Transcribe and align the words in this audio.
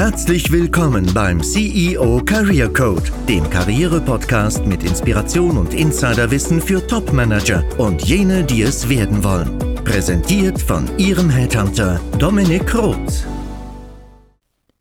Herzlich 0.00 0.50
willkommen 0.50 1.12
beim 1.12 1.42
CEO 1.42 2.22
Career 2.24 2.72
Code, 2.72 3.02
dem 3.28 3.50
Karriere-Podcast 3.50 4.64
mit 4.64 4.82
Inspiration 4.82 5.58
und 5.58 5.74
Insiderwissen 5.74 6.62
für 6.62 6.86
Top-Manager 6.86 7.62
und 7.76 8.00
jene, 8.08 8.42
die 8.42 8.62
es 8.62 8.88
werden 8.88 9.22
wollen. 9.22 9.58
Präsentiert 9.84 10.58
von 10.58 10.88
Ihrem 10.96 11.28
Headhunter 11.28 12.00
Dominik 12.18 12.74
Roth. 12.74 13.26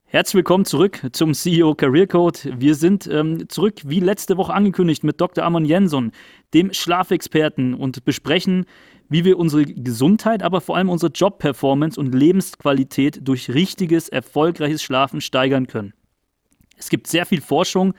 Herzlich 0.05 0.36
willkommen 0.36 0.64
zurück 0.64 1.02
zum 1.12 1.34
CEO 1.34 1.76
Career 1.76 2.08
Code. 2.08 2.40
Wir 2.58 2.76
sind 2.76 3.06
ähm, 3.06 3.50
zurück, 3.50 3.82
wie 3.86 4.00
letzte 4.00 4.38
Woche 4.38 4.54
angekündigt, 4.54 5.04
mit 5.04 5.20
Dr. 5.20 5.44
Amon 5.44 5.66
Jensson, 5.66 6.14
dem 6.54 6.72
Schlafexperten, 6.72 7.74
und 7.74 8.06
besprechen, 8.06 8.66
wie 9.10 9.26
wir 9.26 9.38
unsere 9.38 9.66
Gesundheit, 9.66 10.44
aber 10.44 10.62
vor 10.62 10.78
allem 10.78 10.89
unsere 10.89 11.12
Jobperformance 11.12 12.00
und 12.00 12.14
Lebensqualität 12.14 13.28
durch 13.28 13.50
richtiges, 13.50 14.08
erfolgreiches 14.08 14.84
Schlafen 14.84 15.20
steigern 15.20 15.68
können. 15.68 15.94
Es 16.77 16.90
gibt 16.90 17.08
sehr 17.08 17.26
viel 17.26 17.41
Forschung. 17.41 17.94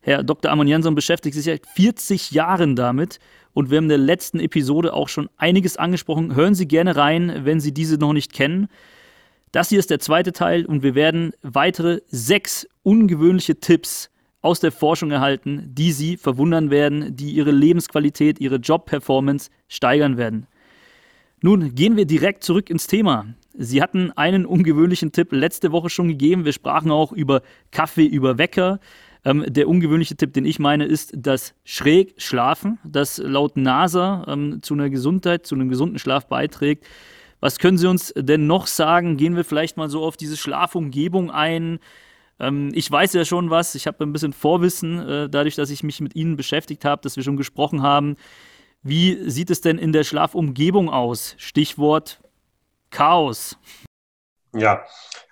Herr 0.00 0.22
Dr. 0.22 0.50
Amon 0.50 0.68
Jansson 0.68 0.94
beschäftigt 0.94 1.34
sich 1.34 1.44
seit 1.44 1.66
40 1.66 2.32
Jahren 2.32 2.76
damit 2.76 3.18
und 3.54 3.70
wir 3.70 3.78
haben 3.78 3.84
in 3.84 3.90
der 3.90 3.98
letzten 3.98 4.40
Episode 4.40 4.92
auch 4.92 5.08
schon 5.08 5.30
einiges 5.38 5.76
angesprochen. 5.76 6.34
Hören 6.34 6.54
Sie 6.54 6.68
gerne 6.68 6.96
rein, 6.96 7.40
wenn 7.44 7.60
Sie 7.60 7.72
diese 7.72 7.96
noch 7.96 8.12
nicht 8.12 8.32
kennen. 8.32 8.68
Das 9.52 9.68
hier 9.68 9.78
ist 9.78 9.90
der 9.90 10.00
zweite 10.00 10.32
Teil 10.32 10.66
und 10.66 10.82
wir 10.82 10.94
werden 10.94 11.32
weitere 11.42 12.00
sechs 12.08 12.68
ungewöhnliche 12.82 13.60
Tipps 13.60 14.10
aus 14.44 14.60
der 14.60 14.72
Forschung 14.72 15.10
erhalten, 15.10 15.70
die 15.72 15.90
Sie 15.90 16.18
verwundern 16.18 16.70
werden, 16.70 17.16
die 17.16 17.30
Ihre 17.30 17.50
Lebensqualität, 17.50 18.38
Ihre 18.40 18.56
Jobperformance 18.56 19.50
steigern 19.68 20.18
werden. 20.18 20.46
Nun 21.40 21.74
gehen 21.74 21.96
wir 21.96 22.04
direkt 22.04 22.44
zurück 22.44 22.68
ins 22.68 22.86
Thema. 22.86 23.26
Sie 23.54 23.80
hatten 23.80 24.12
einen 24.12 24.44
ungewöhnlichen 24.44 25.12
Tipp 25.12 25.32
letzte 25.32 25.72
Woche 25.72 25.88
schon 25.88 26.08
gegeben. 26.08 26.44
Wir 26.44 26.52
sprachen 26.52 26.90
auch 26.90 27.10
über 27.12 27.40
Kaffee 27.70 28.04
über 28.04 28.36
Wecker. 28.36 28.80
Ähm, 29.24 29.46
der 29.48 29.66
ungewöhnliche 29.66 30.16
Tipp, 30.16 30.34
den 30.34 30.44
ich 30.44 30.58
meine, 30.58 30.84
ist 30.84 31.14
das 31.16 31.54
schräg 31.64 32.14
Schlafen, 32.18 32.78
das 32.84 33.16
laut 33.16 33.56
NASA 33.56 34.26
ähm, 34.28 34.60
zu 34.60 34.74
einer 34.74 34.90
Gesundheit, 34.90 35.46
zu 35.46 35.54
einem 35.54 35.70
gesunden 35.70 35.98
Schlaf 35.98 36.26
beiträgt. 36.26 36.84
Was 37.40 37.58
können 37.58 37.78
Sie 37.78 37.88
uns 37.88 38.12
denn 38.14 38.46
noch 38.46 38.66
sagen? 38.66 39.16
Gehen 39.16 39.36
wir 39.36 39.44
vielleicht 39.44 39.78
mal 39.78 39.88
so 39.88 40.04
auf 40.04 40.18
diese 40.18 40.36
Schlafumgebung 40.36 41.30
ein. 41.30 41.78
Ähm, 42.40 42.70
ich 42.74 42.90
weiß 42.90 43.12
ja 43.14 43.24
schon 43.24 43.50
was, 43.50 43.74
ich 43.74 43.86
habe 43.86 44.04
ein 44.04 44.12
bisschen 44.12 44.32
Vorwissen, 44.32 44.98
äh, 44.98 45.28
dadurch, 45.28 45.54
dass 45.54 45.70
ich 45.70 45.82
mich 45.82 46.00
mit 46.00 46.14
Ihnen 46.14 46.36
beschäftigt 46.36 46.84
habe, 46.84 47.02
dass 47.02 47.16
wir 47.16 47.22
schon 47.22 47.36
gesprochen 47.36 47.82
haben. 47.82 48.16
Wie 48.82 49.30
sieht 49.30 49.50
es 49.50 49.60
denn 49.60 49.78
in 49.78 49.92
der 49.92 50.04
Schlafumgebung 50.04 50.90
aus? 50.90 51.34
Stichwort 51.38 52.20
Chaos. 52.90 53.56
Ja, 54.54 54.84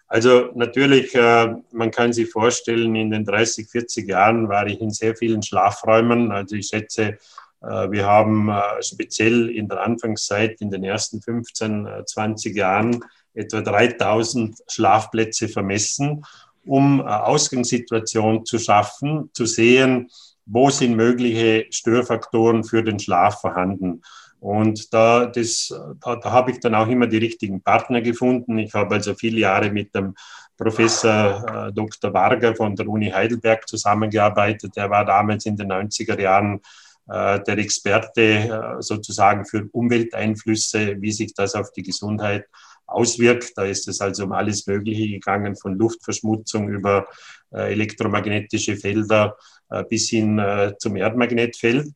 also 0.08 0.50
natürlich, 0.54 1.14
äh, 1.14 1.54
man 1.70 1.90
kann 1.90 2.12
sich 2.12 2.30
vorstellen, 2.30 2.94
in 2.96 3.10
den 3.10 3.24
30, 3.24 3.68
40 3.68 4.08
Jahren 4.08 4.48
war 4.48 4.66
ich 4.66 4.80
in 4.80 4.90
sehr 4.90 5.16
vielen 5.16 5.42
Schlafräumen. 5.42 6.32
Also 6.32 6.56
ich 6.56 6.66
schätze, 6.68 7.18
äh, 7.62 7.90
wir 7.90 8.06
haben 8.06 8.48
äh, 8.48 8.82
speziell 8.82 9.48
in 9.48 9.68
der 9.68 9.82
Anfangszeit, 9.82 10.60
in 10.60 10.70
den 10.70 10.84
ersten 10.84 11.22
15, 11.22 11.88
20 12.04 12.54
äh, 12.54 12.58
Jahren, 12.58 13.04
etwa 13.34 13.62
3000 13.62 14.58
Schlafplätze 14.68 15.48
vermessen 15.48 16.24
um 16.64 17.00
Ausgangssituationen 17.00 18.44
zu 18.44 18.58
schaffen, 18.58 19.30
zu 19.32 19.46
sehen, 19.46 20.08
wo 20.46 20.70
sind 20.70 20.96
mögliche 20.96 21.66
Störfaktoren 21.70 22.64
für 22.64 22.82
den 22.82 22.98
Schlaf 22.98 23.40
vorhanden. 23.40 24.02
Und 24.40 24.92
da, 24.92 25.26
das, 25.26 25.72
da, 26.00 26.16
da 26.16 26.32
habe 26.32 26.50
ich 26.50 26.58
dann 26.58 26.74
auch 26.74 26.88
immer 26.88 27.06
die 27.06 27.18
richtigen 27.18 27.62
Partner 27.62 28.00
gefunden. 28.00 28.58
Ich 28.58 28.74
habe 28.74 28.96
also 28.96 29.14
viele 29.14 29.38
Jahre 29.38 29.70
mit 29.70 29.94
dem 29.94 30.14
Professor 30.56 31.68
äh, 31.68 31.72
Dr. 31.72 32.12
Varga 32.12 32.52
von 32.54 32.74
der 32.74 32.88
Uni 32.88 33.10
Heidelberg 33.10 33.68
zusammengearbeitet. 33.68 34.76
Der 34.76 34.90
war 34.90 35.04
damals 35.04 35.46
in 35.46 35.56
den 35.56 35.70
90er 35.70 36.20
Jahren 36.20 36.60
äh, 37.08 37.40
der 37.40 37.58
Experte 37.58 38.22
äh, 38.22 38.82
sozusagen 38.82 39.44
für 39.44 39.68
Umwelteinflüsse, 39.72 41.00
wie 41.00 41.12
sich 41.12 41.34
das 41.34 41.54
auf 41.54 41.72
die 41.72 41.82
Gesundheit 41.82 42.46
auswirkt. 42.94 43.52
Da 43.56 43.64
ist 43.64 43.88
es 43.88 44.00
also 44.00 44.24
um 44.24 44.32
alles 44.32 44.66
Mögliche 44.66 45.08
gegangen, 45.08 45.56
von 45.56 45.76
Luftverschmutzung 45.76 46.68
über 46.68 47.06
äh, 47.52 47.72
elektromagnetische 47.72 48.76
Felder 48.76 49.36
äh, 49.70 49.84
bis 49.84 50.08
hin 50.08 50.38
äh, 50.38 50.74
zum 50.78 50.96
Erdmagnetfeld. 50.96 51.88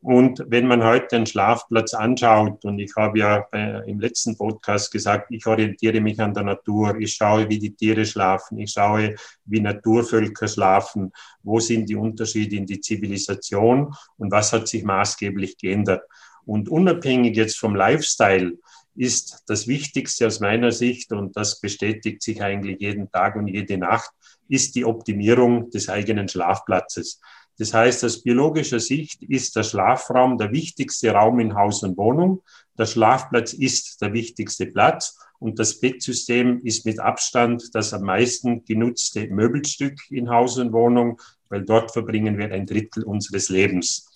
Und 0.00 0.44
wenn 0.46 0.68
man 0.68 0.84
heute 0.84 1.16
einen 1.16 1.26
Schlafplatz 1.26 1.92
anschaut, 1.92 2.64
und 2.64 2.78
ich 2.78 2.92
habe 2.96 3.18
ja 3.18 3.38
im 3.86 3.98
letzten 3.98 4.36
Podcast 4.36 4.92
gesagt, 4.92 5.26
ich 5.30 5.44
orientiere 5.44 6.00
mich 6.00 6.20
an 6.20 6.34
der 6.34 6.44
Natur, 6.44 6.96
ich 7.00 7.14
schaue, 7.14 7.48
wie 7.48 7.58
die 7.58 7.74
Tiere 7.74 8.06
schlafen, 8.06 8.58
ich 8.58 8.70
schaue, 8.70 9.16
wie 9.44 9.60
Naturvölker 9.60 10.46
schlafen, 10.46 11.10
wo 11.42 11.58
sind 11.58 11.88
die 11.88 11.96
Unterschiede 11.96 12.54
in 12.54 12.66
die 12.66 12.80
Zivilisation 12.80 13.92
und 14.18 14.30
was 14.30 14.52
hat 14.52 14.68
sich 14.68 14.84
maßgeblich 14.84 15.58
geändert. 15.58 16.04
Und 16.44 16.68
unabhängig 16.68 17.36
jetzt 17.36 17.58
vom 17.58 17.74
Lifestyle, 17.74 18.52
ist 18.98 19.44
das 19.46 19.68
Wichtigste 19.68 20.26
aus 20.26 20.40
meiner 20.40 20.72
Sicht, 20.72 21.12
und 21.12 21.36
das 21.36 21.60
bestätigt 21.60 22.22
sich 22.22 22.42
eigentlich 22.42 22.80
jeden 22.80 23.10
Tag 23.10 23.36
und 23.36 23.46
jede 23.46 23.78
Nacht, 23.78 24.10
ist 24.48 24.74
die 24.74 24.84
Optimierung 24.84 25.70
des 25.70 25.88
eigenen 25.88 26.28
Schlafplatzes. 26.28 27.20
Das 27.58 27.74
heißt, 27.74 28.04
aus 28.04 28.22
biologischer 28.22 28.80
Sicht 28.80 29.22
ist 29.22 29.56
der 29.56 29.64
Schlafraum 29.64 30.38
der 30.38 30.52
wichtigste 30.52 31.10
Raum 31.10 31.40
in 31.40 31.54
Haus 31.54 31.82
und 31.82 31.96
Wohnung. 31.96 32.42
Der 32.76 32.86
Schlafplatz 32.86 33.52
ist 33.52 34.00
der 34.00 34.12
wichtigste 34.12 34.66
Platz 34.66 35.18
und 35.38 35.58
das 35.58 35.80
Bettsystem 35.80 36.60
ist 36.64 36.84
mit 36.84 37.00
Abstand 37.00 37.74
das 37.74 37.92
am 37.92 38.02
meisten 38.02 38.64
genutzte 38.64 39.28
Möbelstück 39.28 39.98
in 40.10 40.30
Haus 40.30 40.58
und 40.58 40.72
Wohnung, 40.72 41.20
weil 41.48 41.64
dort 41.64 41.92
verbringen 41.92 42.38
wir 42.38 42.52
ein 42.52 42.66
Drittel 42.66 43.04
unseres 43.04 43.48
Lebens. 43.48 44.08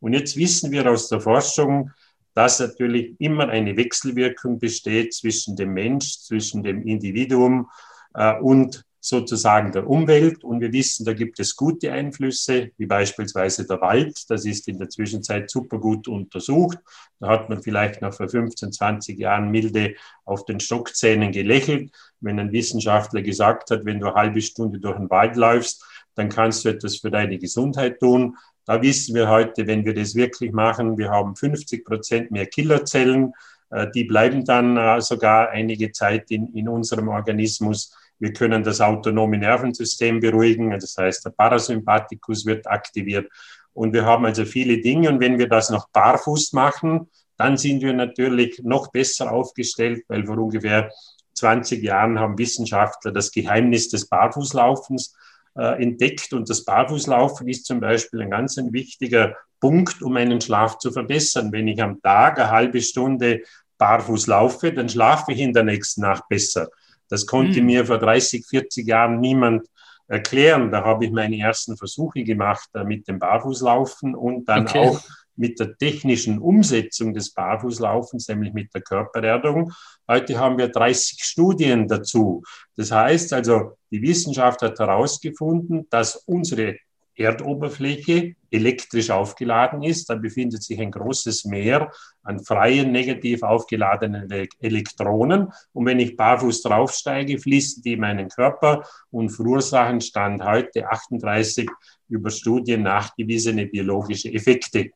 Und 0.00 0.12
jetzt 0.12 0.36
wissen 0.36 0.70
wir 0.70 0.88
aus 0.90 1.08
der 1.08 1.20
Forschung, 1.20 1.90
dass 2.34 2.60
natürlich 2.60 3.14
immer 3.18 3.48
eine 3.48 3.76
Wechselwirkung 3.76 4.58
besteht 4.58 5.14
zwischen 5.14 5.56
dem 5.56 5.72
Mensch, 5.74 6.18
zwischen 6.20 6.62
dem 6.62 6.82
Individuum 6.82 7.68
äh, 8.14 8.38
und 8.38 8.84
sozusagen 9.00 9.72
der 9.72 9.88
Umwelt. 9.88 10.44
Und 10.44 10.60
wir 10.60 10.72
wissen, 10.72 11.04
da 11.04 11.12
gibt 11.12 11.40
es 11.40 11.56
gute 11.56 11.92
Einflüsse, 11.92 12.70
wie 12.76 12.86
beispielsweise 12.86 13.66
der 13.66 13.80
Wald. 13.80 14.24
Das 14.28 14.44
ist 14.44 14.68
in 14.68 14.78
der 14.78 14.88
Zwischenzeit 14.88 15.50
super 15.50 15.78
gut 15.78 16.08
untersucht. 16.08 16.78
Da 17.20 17.28
hat 17.28 17.48
man 17.48 17.62
vielleicht 17.62 18.02
noch 18.02 18.14
vor 18.14 18.28
15, 18.28 18.72
20 18.72 19.18
Jahren 19.18 19.50
milde 19.50 19.94
auf 20.24 20.44
den 20.44 20.60
Stockzähnen 20.60 21.32
gelächelt, 21.32 21.92
wenn 22.20 22.38
ein 22.38 22.52
Wissenschaftler 22.52 23.22
gesagt 23.22 23.70
hat, 23.70 23.84
wenn 23.84 24.00
du 24.00 24.06
eine 24.06 24.14
halbe 24.14 24.40
Stunde 24.40 24.78
durch 24.78 24.96
den 24.96 25.10
Wald 25.10 25.36
läufst, 25.36 25.84
dann 26.14 26.28
kannst 26.28 26.64
du 26.64 26.68
etwas 26.68 26.96
für 26.96 27.10
deine 27.10 27.38
Gesundheit 27.38 28.00
tun. 28.00 28.36
Da 28.68 28.82
wissen 28.82 29.14
wir 29.14 29.30
heute, 29.30 29.66
wenn 29.66 29.86
wir 29.86 29.94
das 29.94 30.14
wirklich 30.14 30.52
machen, 30.52 30.98
wir 30.98 31.08
haben 31.08 31.34
50 31.34 31.86
Prozent 31.86 32.30
mehr 32.30 32.44
Killerzellen. 32.44 33.32
Äh, 33.70 33.86
die 33.94 34.04
bleiben 34.04 34.44
dann 34.44 34.76
äh, 34.76 35.00
sogar 35.00 35.48
einige 35.48 35.90
Zeit 35.90 36.30
in, 36.30 36.52
in 36.52 36.68
unserem 36.68 37.08
Organismus. 37.08 37.96
Wir 38.18 38.34
können 38.34 38.62
das 38.62 38.82
autonome 38.82 39.38
Nervensystem 39.38 40.20
beruhigen, 40.20 40.78
das 40.78 40.94
heißt, 40.98 41.24
der 41.24 41.30
Parasympathikus 41.30 42.44
wird 42.44 42.66
aktiviert. 42.66 43.32
Und 43.72 43.94
wir 43.94 44.04
haben 44.04 44.26
also 44.26 44.44
viele 44.44 44.82
Dinge. 44.82 45.08
Und 45.08 45.20
wenn 45.20 45.38
wir 45.38 45.48
das 45.48 45.70
noch 45.70 45.88
barfuß 45.88 46.52
machen, 46.52 47.08
dann 47.38 47.56
sind 47.56 47.80
wir 47.80 47.94
natürlich 47.94 48.60
noch 48.62 48.92
besser 48.92 49.32
aufgestellt, 49.32 50.04
weil 50.08 50.26
vor 50.26 50.36
ungefähr 50.36 50.90
20 51.32 51.82
Jahren 51.82 52.18
haben 52.18 52.36
Wissenschaftler 52.36 53.12
das 53.12 53.32
Geheimnis 53.32 53.88
des 53.88 54.10
Barfußlaufens 54.10 55.14
äh, 55.58 55.82
entdeckt. 55.82 56.32
Und 56.32 56.48
das 56.48 56.64
Barfußlaufen 56.64 57.48
ist 57.48 57.66
zum 57.66 57.80
Beispiel 57.80 58.22
ein 58.22 58.30
ganz 58.30 58.56
ein 58.58 58.72
wichtiger 58.72 59.34
Punkt, 59.60 60.00
um 60.02 60.12
meinen 60.12 60.40
Schlaf 60.40 60.78
zu 60.78 60.92
verbessern. 60.92 61.52
Wenn 61.52 61.68
ich 61.68 61.82
am 61.82 62.00
Tag 62.00 62.38
eine 62.38 62.50
halbe 62.50 62.80
Stunde 62.80 63.42
barfuß 63.76 64.28
laufe, 64.28 64.72
dann 64.72 64.88
schlafe 64.88 65.32
ich 65.32 65.40
in 65.40 65.52
der 65.52 65.64
nächsten 65.64 66.02
Nacht 66.02 66.24
besser. 66.28 66.68
Das 67.08 67.26
konnte 67.26 67.60
mhm. 67.60 67.66
mir 67.66 67.86
vor 67.86 67.98
30, 67.98 68.46
40 68.46 68.86
Jahren 68.86 69.20
niemand 69.20 69.66
erklären. 70.06 70.70
Da 70.70 70.84
habe 70.84 71.06
ich 71.06 71.10
meine 71.10 71.38
ersten 71.38 71.76
Versuche 71.76 72.22
gemacht 72.22 72.68
äh, 72.74 72.84
mit 72.84 73.08
dem 73.08 73.18
Barfußlaufen 73.18 74.14
und 74.14 74.48
dann 74.48 74.66
okay. 74.68 74.78
auch 74.78 75.00
mit 75.38 75.58
der 75.58 75.76
technischen 75.76 76.38
Umsetzung 76.38 77.14
des 77.14 77.32
Barfußlaufens, 77.32 78.28
nämlich 78.28 78.52
mit 78.52 78.74
der 78.74 78.82
Körpererdung. 78.82 79.72
Heute 80.06 80.38
haben 80.38 80.58
wir 80.58 80.68
30 80.68 81.22
Studien 81.22 81.88
dazu. 81.88 82.42
Das 82.76 82.90
heißt 82.90 83.32
also, 83.32 83.78
die 83.90 84.02
Wissenschaft 84.02 84.62
hat 84.62 84.78
herausgefunden, 84.78 85.86
dass 85.90 86.16
unsere 86.16 86.76
Erdoberfläche 87.18 88.36
elektrisch 88.50 89.10
aufgeladen 89.10 89.82
ist. 89.82 90.08
Da 90.08 90.14
befindet 90.14 90.62
sich 90.62 90.80
ein 90.80 90.90
großes 90.90 91.44
Meer 91.46 91.90
an 92.22 92.42
freien, 92.44 92.92
negativ 92.92 93.42
aufgeladenen 93.42 94.30
Elektronen. 94.60 95.48
Und 95.72 95.86
wenn 95.86 95.98
ich 95.98 96.16
barfuß 96.16 96.62
draufsteige, 96.62 97.38
fließen 97.38 97.82
die 97.82 97.94
in 97.94 98.00
meinen 98.00 98.28
Körper 98.28 98.84
und 99.10 99.30
verursachen 99.30 100.00
Stand 100.00 100.44
heute 100.44 100.88
38 100.88 101.68
über 102.08 102.30
Studien 102.30 102.82
nachgewiesene 102.82 103.66
biologische 103.66 104.32
Effekte. 104.32 104.90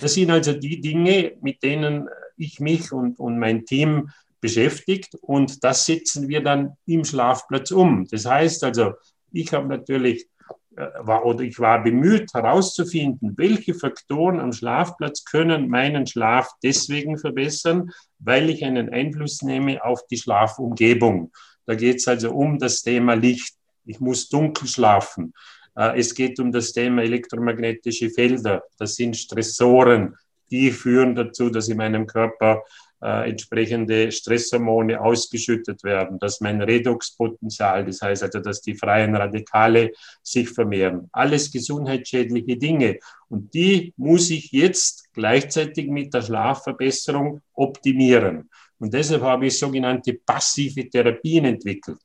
Das 0.00 0.14
sind 0.14 0.30
also 0.30 0.52
die 0.52 0.80
Dinge, 0.80 1.36
mit 1.40 1.62
denen 1.62 2.08
ich 2.36 2.60
mich 2.60 2.92
und, 2.92 3.18
und 3.18 3.38
mein 3.38 3.64
Team 3.64 4.10
beschäftigt 4.40 5.14
und 5.22 5.64
das 5.64 5.86
setzen 5.86 6.28
wir 6.28 6.42
dann 6.42 6.76
im 6.86 7.04
Schlafplatz 7.04 7.70
um. 7.70 8.06
Das 8.10 8.26
heißt 8.26 8.64
also, 8.64 8.92
ich 9.32 9.52
habe 9.52 9.68
natürlich 9.68 10.28
äh, 10.76 10.88
war, 11.00 11.24
oder 11.24 11.42
ich 11.44 11.58
war 11.60 11.82
bemüht 11.82 12.34
herauszufinden, 12.34 13.34
welche 13.36 13.74
Faktoren 13.74 14.40
am 14.40 14.52
Schlafplatz 14.52 15.24
können 15.24 15.68
meinen 15.68 16.06
Schlaf 16.06 16.50
deswegen 16.62 17.16
verbessern, 17.16 17.90
weil 18.18 18.50
ich 18.50 18.64
einen 18.64 18.90
Einfluss 18.90 19.42
nehme 19.42 19.84
auf 19.84 20.06
die 20.08 20.16
Schlafumgebung. 20.16 21.32
Da 21.66 21.74
geht 21.74 21.96
es 21.96 22.08
also 22.08 22.32
um 22.32 22.58
das 22.58 22.82
Thema 22.82 23.14
Licht. 23.14 23.54
Ich 23.86 24.00
muss 24.00 24.28
dunkel 24.28 24.66
schlafen. 24.66 25.32
Äh, 25.76 25.98
es 25.98 26.14
geht 26.14 26.38
um 26.40 26.52
das 26.52 26.72
Thema 26.72 27.02
elektromagnetische 27.02 28.10
Felder. 28.10 28.62
Das 28.78 28.96
sind 28.96 29.16
Stressoren, 29.16 30.16
die 30.50 30.70
führen 30.70 31.14
dazu, 31.14 31.50
dass 31.50 31.68
in 31.68 31.78
meinem 31.78 32.06
Körper 32.06 32.62
äh, 33.02 33.28
entsprechende 33.28 34.10
Stresshormone 34.10 35.00
ausgeschüttet 35.00 35.82
werden, 35.84 36.18
dass 36.18 36.40
mein 36.40 36.62
Redoxpotenzial, 36.62 37.84
das 37.84 38.00
heißt 38.00 38.22
also, 38.22 38.40
dass 38.40 38.62
die 38.62 38.74
freien 38.74 39.14
Radikale 39.14 39.92
sich 40.22 40.48
vermehren. 40.48 41.08
Alles 41.12 41.50
gesundheitsschädliche 41.50 42.56
Dinge. 42.56 42.98
Und 43.28 43.52
die 43.52 43.92
muss 43.96 44.30
ich 44.30 44.52
jetzt 44.52 45.12
gleichzeitig 45.12 45.88
mit 45.88 46.14
der 46.14 46.22
Schlafverbesserung 46.22 47.40
optimieren. 47.52 48.48
Und 48.78 48.94
deshalb 48.94 49.22
habe 49.22 49.46
ich 49.46 49.58
sogenannte 49.58 50.14
passive 50.14 50.88
Therapien 50.88 51.44
entwickelt. 51.44 51.98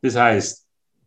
Das 0.00 0.16
heißt, 0.16 0.66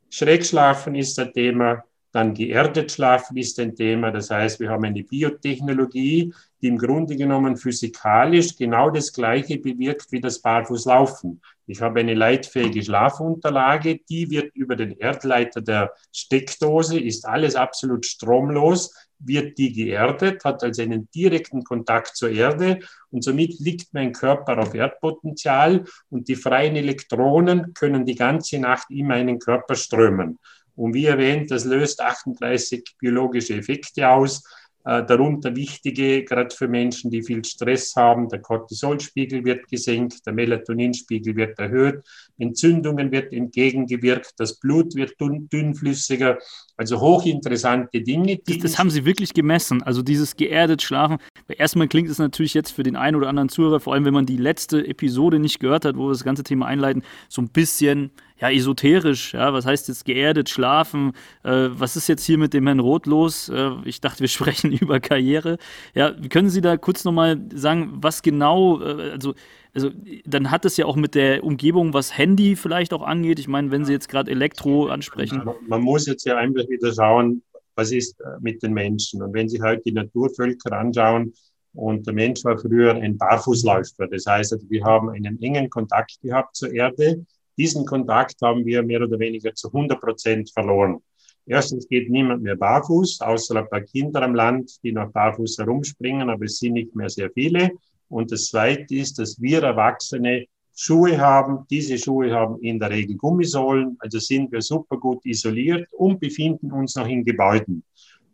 Schrägschlafen 0.10 0.94
ist 0.94 1.18
ein 1.18 1.34
Thema, 1.34 1.84
dann 2.14 2.36
geerdet 2.36 2.92
schlafen 2.92 3.38
ist 3.38 3.60
ein 3.60 3.76
Thema. 3.76 4.12
Das 4.12 4.30
heißt, 4.30 4.60
wir 4.60 4.70
haben 4.70 4.86
eine 4.86 5.04
Biotechnologie, 5.04 6.32
die 6.62 6.68
im 6.68 6.78
Grunde 6.78 7.16
genommen 7.16 7.58
physikalisch 7.58 8.56
genau 8.56 8.92
das 8.92 9.12
Gleiche 9.12 9.58
bewirkt 9.58 10.12
wie 10.12 10.22
das 10.22 10.40
Barfußlaufen. 10.40 11.42
Ich 11.66 11.82
habe 11.82 12.02
eine 12.02 12.14
leitfähige 12.14 12.84
Schlafunterlage, 12.84 14.00
die 14.08 14.30
wird 14.30 14.56
über 14.56 14.76
den 14.76 14.92
Erdleiter 14.92 15.62
der 15.62 15.92
Steckdose, 16.12 17.00
ist 17.00 17.26
alles 17.26 17.56
absolut 17.56 18.06
stromlos, 18.06 18.94
wird 19.18 19.58
die 19.58 19.74
geerdet, 19.74 20.44
hat 20.46 20.64
also 20.64 20.84
einen 20.84 21.10
direkten 21.16 21.64
Kontakt 21.64 22.16
zur 22.16 22.30
Erde 22.30 22.80
und 23.10 23.24
somit 23.24 23.60
liegt 23.60 23.94
mein 23.94 24.12
Körper 24.12 24.60
auf 24.60 24.76
Erdpotenzial 24.76 25.86
und 26.10 26.28
die 26.28 26.36
freien 26.36 26.76
Elektronen 26.76 27.74
können 27.74 28.06
die 28.06 28.16
ganze 28.16 28.60
Nacht 28.60 28.92
in 28.92 29.08
meinen 29.08 29.40
Körper 29.40 29.76
strömen. 29.76 30.38
Und 30.76 30.94
wie 30.94 31.06
erwähnt, 31.06 31.52
das 31.52 31.66
löst 31.66 32.02
38 32.02 32.84
biologische 33.00 33.56
Effekte 33.56 34.10
aus. 34.10 34.44
Äh, 34.86 35.06
darunter 35.06 35.56
wichtige, 35.56 36.26
gerade 36.26 36.54
für 36.54 36.68
Menschen, 36.68 37.10
die 37.10 37.24
viel 37.24 37.46
Stress 37.46 37.96
haben, 37.96 38.28
der 38.28 38.42
Cortisolspiegel 38.42 39.46
wird 39.46 39.70
gesenkt, 39.70 40.26
der 40.26 40.34
Melatoninspiegel 40.34 41.38
wird 41.38 41.58
erhöht, 41.58 42.04
Entzündungen 42.38 43.10
wird 43.10 43.32
entgegengewirkt, 43.32 44.34
das 44.38 44.60
Blut 44.60 44.94
wird 44.96 45.14
dünn, 45.22 45.48
dünnflüssiger. 45.48 46.38
Also 46.76 47.00
hochinteressante 47.00 48.02
Dinge. 48.02 48.40
Das, 48.46 48.58
das, 48.58 48.80
haben 48.80 48.90
Sie 48.90 49.06
wirklich 49.06 49.34
gemessen, 49.34 49.84
also 49.84 50.02
dieses 50.02 50.36
geerdet 50.36 50.82
Schlafen. 50.82 51.18
Erstmal 51.48 51.88
klingt 51.88 52.10
es 52.10 52.18
natürlich 52.18 52.54
jetzt 52.54 52.72
für 52.72 52.84
den 52.84 52.98
einen 52.98 53.16
oder 53.16 53.30
anderen 53.30 53.48
Zuhörer, 53.48 53.80
vor 53.80 53.94
allem 53.94 54.04
wenn 54.04 54.14
man 54.14 54.26
die 54.26 54.38
letzte 54.38 54.86
Episode 54.86 55.40
nicht 55.40 55.60
gehört 55.60 55.86
hat, 55.86 55.96
wo 55.96 56.08
wir 56.08 56.12
das 56.12 56.24
ganze 56.26 56.44
Thema 56.44 56.66
einleiten, 56.66 57.04
so 57.30 57.42
ein 57.42 57.50
bisschen 57.50 58.12
ja, 58.40 58.50
esoterisch, 58.50 59.34
ja, 59.34 59.54
was 59.54 59.66
heißt 59.66 59.88
jetzt 59.88 60.06
geerdet, 60.06 60.50
schlafen, 60.50 61.14
äh, 61.44 61.70
was 61.72 61.96
ist 61.96 62.08
jetzt 62.08 62.26
hier 62.26 62.38
mit 62.38 62.54
dem 62.54 62.66
Herrn 62.68 62.80
Roth 62.80 63.06
los? 63.06 63.50
Äh, 63.50 63.72
ich 63.86 64.02
dachte, 64.02 64.22
wir 64.22 64.28
sprechen 64.30 64.72
über 64.72 65.00
Karriere. 65.00 65.58
Ja, 65.94 66.12
können 66.30 66.50
Sie 66.50 66.62
da 66.62 66.78
kurz 66.78 67.04
nochmal 67.04 67.40
sagen, 67.54 67.94
was 67.96 68.22
genau, 68.22 68.82
äh, 68.82 69.12
also, 69.12 69.34
also 69.74 69.92
dann 70.26 70.52
hat 70.52 70.66
es 70.66 70.78
ja 70.78 70.86
auch 70.86 70.96
mit 70.96 71.16
der 71.16 71.44
Umgebung, 71.44 71.94
was 71.94 72.18
Handy 72.18 72.56
vielleicht 72.56 72.94
auch 72.94 73.04
angeht. 73.04 73.40
Ich 73.40 73.48
meine, 73.48 73.72
wenn 73.72 73.86
Sie 73.86 73.94
jetzt 73.94 74.10
gerade 74.10 74.30
Elektro 74.32 74.88
ansprechen. 74.88 75.44
Man 75.68 75.82
muss 75.82 76.06
jetzt 76.06 76.26
ja 76.26 76.38
einfach 76.38 76.68
wieder 76.70 76.94
schauen, 76.94 77.42
was 77.76 77.92
ist 77.92 78.20
äh, 78.22 78.26
mit 78.42 78.62
den 78.62 78.74
Menschen. 78.74 79.22
Und 79.22 79.34
wenn 79.34 79.50
Sie 79.50 79.62
halt 79.62 79.86
die 79.86 79.92
Naturvölker 79.92 80.72
anschauen, 80.74 81.34
und 81.76 82.06
der 82.06 82.14
Mensch 82.14 82.44
war 82.44 82.58
früher 82.58 82.94
ein 82.94 83.18
Barfußläufer. 83.18 84.08
Das 84.08 84.26
heißt, 84.26 84.54
also, 84.54 84.70
wir 84.70 84.84
haben 84.84 85.10
einen 85.10 85.42
engen 85.42 85.70
Kontakt 85.70 86.22
gehabt 86.22 86.56
zur 86.56 86.72
Erde. 86.72 87.26
Diesen 87.58 87.86
Kontakt 87.86 88.36
haben 88.42 88.66
wir 88.66 88.84
mehr 88.84 89.02
oder 89.02 89.20
weniger 89.20 89.54
zu 89.54 89.68
100 89.68 90.00
Prozent 90.00 90.52
verloren. 90.52 91.00
Erstens 91.46 91.88
geht 91.88 92.10
niemand 92.10 92.42
mehr 92.42 92.56
barfuß, 92.56 93.22
außer 93.22 93.58
ein 93.58 93.70
paar 93.70 93.82
Kinder 93.82 94.22
am 94.22 94.34
Land, 94.34 94.82
die 94.84 94.92
noch 94.92 95.12
barfuß 95.12 95.58
herumspringen, 95.58 96.30
aber 96.30 96.46
es 96.46 96.60
sind 96.60 96.74
nicht 96.74 96.96
mehr 96.96 97.10
sehr 97.10 97.30
viele. 97.32 97.72
Und 98.08 98.32
das 98.32 98.48
Zweite 98.48 98.96
ist, 98.96 99.20
dass 99.20 99.42
wir 99.42 99.62
Erwachsene 99.62 100.46
Schuhe 100.76 101.18
haben. 101.20 101.66
Diese 101.70 101.98
Schuhe 101.98 102.32
haben 102.32 102.60
in 102.62 102.80
der 102.80 102.90
Regel 102.90 103.16
Gummisohlen, 103.18 103.96
also 104.00 104.20
sind 104.20 104.52
wir 104.52 104.62
super 104.62 104.98
gut 104.98 105.26
isoliert 105.26 105.88
und 105.92 106.20
befinden 106.20 106.72
uns 106.72 106.96
noch 106.96 107.08
in 107.08 107.24
Gebäuden. 107.24 107.84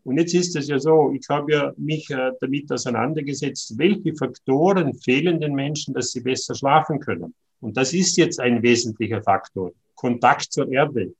Und 0.03 0.17
jetzt 0.17 0.33
ist 0.33 0.55
es 0.55 0.67
ja 0.69 0.79
so, 0.79 1.11
ich 1.13 1.27
habe 1.29 1.51
ja 1.51 1.73
mich 1.77 2.09
äh, 2.09 2.31
damit 2.39 2.71
auseinandergesetzt, 2.71 3.77
welche 3.77 4.15
Faktoren 4.15 4.93
fehlen 4.93 5.39
den 5.39 5.53
Menschen, 5.53 5.93
dass 5.93 6.11
sie 6.11 6.21
besser 6.21 6.55
schlafen 6.55 6.99
können. 6.99 7.33
Und 7.61 7.77
das 7.77 7.93
ist 7.93 8.17
jetzt 8.17 8.39
ein 8.39 8.61
wesentlicher 8.61 9.21
Faktor. 9.21 9.71
Kontakt 9.95 10.51
zur 10.51 10.71
Erde. 10.71 11.13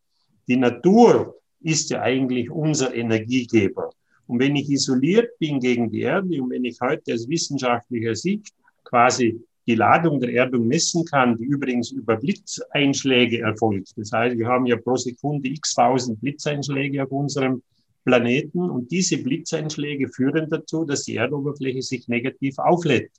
Die 0.48 0.58
Natur 0.58 1.36
ist 1.62 1.90
ja 1.90 2.02
eigentlich 2.02 2.50
unser 2.50 2.96
Energiegeber. 2.96 3.90
Und 4.28 4.40
wenn 4.40 4.56
ich 4.56 4.70
isoliert 4.70 5.38
bin 5.40 5.60
gegen 5.60 5.90
die 5.90 6.02
Erde 6.02 6.42
und 6.42 6.52
wenn 6.52 6.64
ich 6.64 6.80
heute 6.82 7.14
aus 7.14 7.28
wissenschaftlicher 7.28 8.16
Sicht 8.16 8.54
quasi 8.84 9.42
die 9.68 9.76
Ladung 9.76 10.20
der 10.20 10.34
Erdung 10.34 10.68
messen 10.68 11.06
kann, 11.06 11.38
die 11.38 11.46
übrigens 11.46 11.92
über 11.92 12.16
Blitzeinschläge 12.16 13.42
erfolgt. 13.42 13.94
Das 13.98 14.12
heißt, 14.12 14.38
wir 14.38 14.48
haben 14.48 14.66
ja 14.66 14.78
pro 14.78 14.96
Sekunde 14.96 15.50
x 15.50 15.76
tausend 15.76 16.20
Blitzeinschläge 16.22 17.04
auf 17.04 17.12
unserem 17.12 17.62
Planeten 18.06 18.70
und 18.70 18.90
diese 18.90 19.18
Blitzeinschläge 19.18 20.08
führen 20.10 20.50
dazu, 20.50 20.86
dass 20.86 21.04
die 21.04 21.18
Erdoberfläche 21.18 21.82
sich 21.82 22.08
negativ 22.08 22.58
auflädt. 22.58 23.12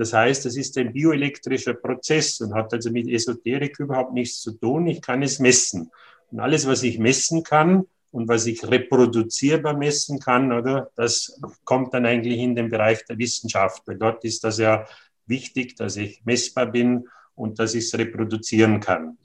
Das 0.00 0.14
heißt, 0.14 0.46
das 0.46 0.56
ist 0.56 0.78
ein 0.78 0.94
bioelektrischer 0.94 1.74
Prozess 1.74 2.40
und 2.40 2.54
hat 2.54 2.72
also 2.72 2.90
mit 2.90 3.06
Esoterik 3.06 3.78
überhaupt 3.80 4.14
nichts 4.14 4.40
zu 4.40 4.52
tun. 4.52 4.86
Ich 4.86 5.02
kann 5.02 5.22
es 5.22 5.40
messen. 5.40 5.90
Und 6.30 6.40
alles, 6.40 6.66
was 6.66 6.82
ich 6.82 6.98
messen 6.98 7.42
kann 7.42 7.84
und 8.10 8.26
was 8.26 8.46
ich 8.46 8.66
reproduzierbar 8.66 9.76
messen 9.76 10.18
kann, 10.18 10.52
oder, 10.52 10.90
das 10.96 11.38
kommt 11.64 11.92
dann 11.92 12.06
eigentlich 12.06 12.38
in 12.38 12.54
den 12.54 12.70
Bereich 12.70 13.04
der 13.04 13.18
Wissenschaft, 13.18 13.82
weil 13.84 13.98
dort 13.98 14.24
ist 14.24 14.42
das 14.42 14.56
ja 14.56 14.86
wichtig, 15.26 15.76
dass 15.76 15.98
ich 15.98 16.22
messbar 16.24 16.64
bin 16.64 17.06
und 17.34 17.58
dass 17.58 17.74
ich 17.74 17.84
es 17.84 17.98
reproduzieren 17.98 18.80
kann. 18.80 19.18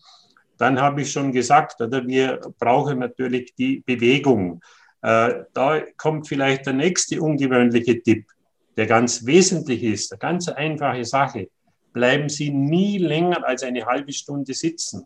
Dann 0.57 0.81
habe 0.81 1.03
ich 1.03 1.11
schon 1.13 1.31
gesagt, 1.31 1.79
oder, 1.79 2.05
wir 2.05 2.41
brauchen 2.59 2.99
natürlich 2.99 3.55
die 3.55 3.81
Bewegung. 3.85 4.59
Äh, 5.01 5.45
da 5.53 5.79
kommt 5.95 6.27
vielleicht 6.27 6.65
der 6.65 6.73
nächste 6.73 7.21
ungewöhnliche 7.21 8.03
Tipp 8.03 8.25
der 8.77 8.87
ganz 8.87 9.25
wesentlich 9.25 9.83
ist, 9.83 10.11
eine 10.11 10.19
ganz 10.19 10.47
einfache 10.49 11.05
Sache, 11.05 11.49
bleiben 11.93 12.29
Sie 12.29 12.49
nie 12.49 12.97
länger 12.97 13.45
als 13.45 13.63
eine 13.63 13.85
halbe 13.85 14.11
Stunde 14.11 14.53
sitzen. 14.53 15.05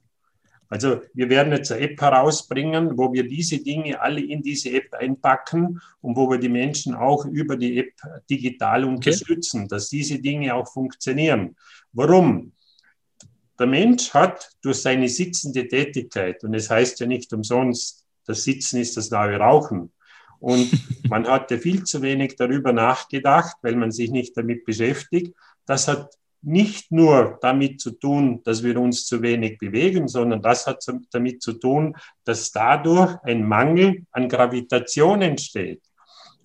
Also 0.70 1.02
wir 1.16 1.30
werden 1.30 1.52
jetzt 1.52 1.72
eine 1.72 1.82
App 1.82 2.00
herausbringen, 2.00 2.96
wo 2.96 3.12
wir 3.12 3.28
diese 3.28 3.58
Dinge 3.58 4.00
alle 4.00 4.22
in 4.22 4.44
diese 4.44 4.70
App 4.72 4.94
einpacken 4.94 5.82
und 6.02 6.16
wo 6.16 6.30
wir 6.30 6.38
die 6.38 6.50
Menschen 6.50 6.94
auch 6.94 7.26
über 7.26 7.58
die 7.58 7.80
App 7.80 7.94
digital 8.30 8.86
unterstützen, 8.86 9.62
okay. 9.62 9.68
dass 9.70 9.90
diese 9.90 10.20
Dinge 10.20 10.54
auch 10.54 10.72
funktionieren. 10.72 11.56
Warum? 11.92 12.52
Der 13.58 13.66
Mensch 13.66 14.14
hat 14.14 14.52
durch 14.62 14.78
seine 14.78 15.10
sitzende 15.10 15.68
Tätigkeit, 15.68 16.44
und 16.44 16.54
es 16.54 16.70
heißt 16.70 17.00
ja 17.00 17.08
nicht 17.08 17.34
umsonst, 17.34 18.06
das 18.26 18.44
Sitzen 18.44 18.80
ist 18.80 18.96
das 18.96 19.10
neue 19.10 19.38
Rauchen, 19.38 19.92
und 20.40 20.72
man 21.10 21.28
hatte 21.28 21.58
viel 21.58 21.84
zu 21.84 22.02
wenig 22.02 22.36
darüber 22.36 22.74
nachgedacht, 22.74 23.58
weil 23.62 23.76
man 23.76 23.92
sich 23.92 24.12
nicht 24.12 24.38
damit 24.38 24.66
beschäftigt. 24.66 25.36
Das 25.66 25.88
hat 25.88 26.14
nicht 26.42 26.92
nur 26.92 27.38
damit 27.42 27.82
zu 27.82 27.92
tun, 27.92 28.42
dass 28.44 28.64
wir 28.64 28.80
uns 28.80 29.06
zu 29.06 29.22
wenig 29.22 29.58
bewegen, 29.58 30.08
sondern 30.08 30.42
das 30.42 30.68
hat 30.68 30.86
damit 31.12 31.42
zu 31.42 31.54
tun, 31.54 31.96
dass 32.24 32.52
dadurch 32.52 33.18
ein 33.24 33.46
Mangel 33.46 34.06
an 34.12 34.30
Gravitation 34.30 35.22
entsteht. 35.22 35.82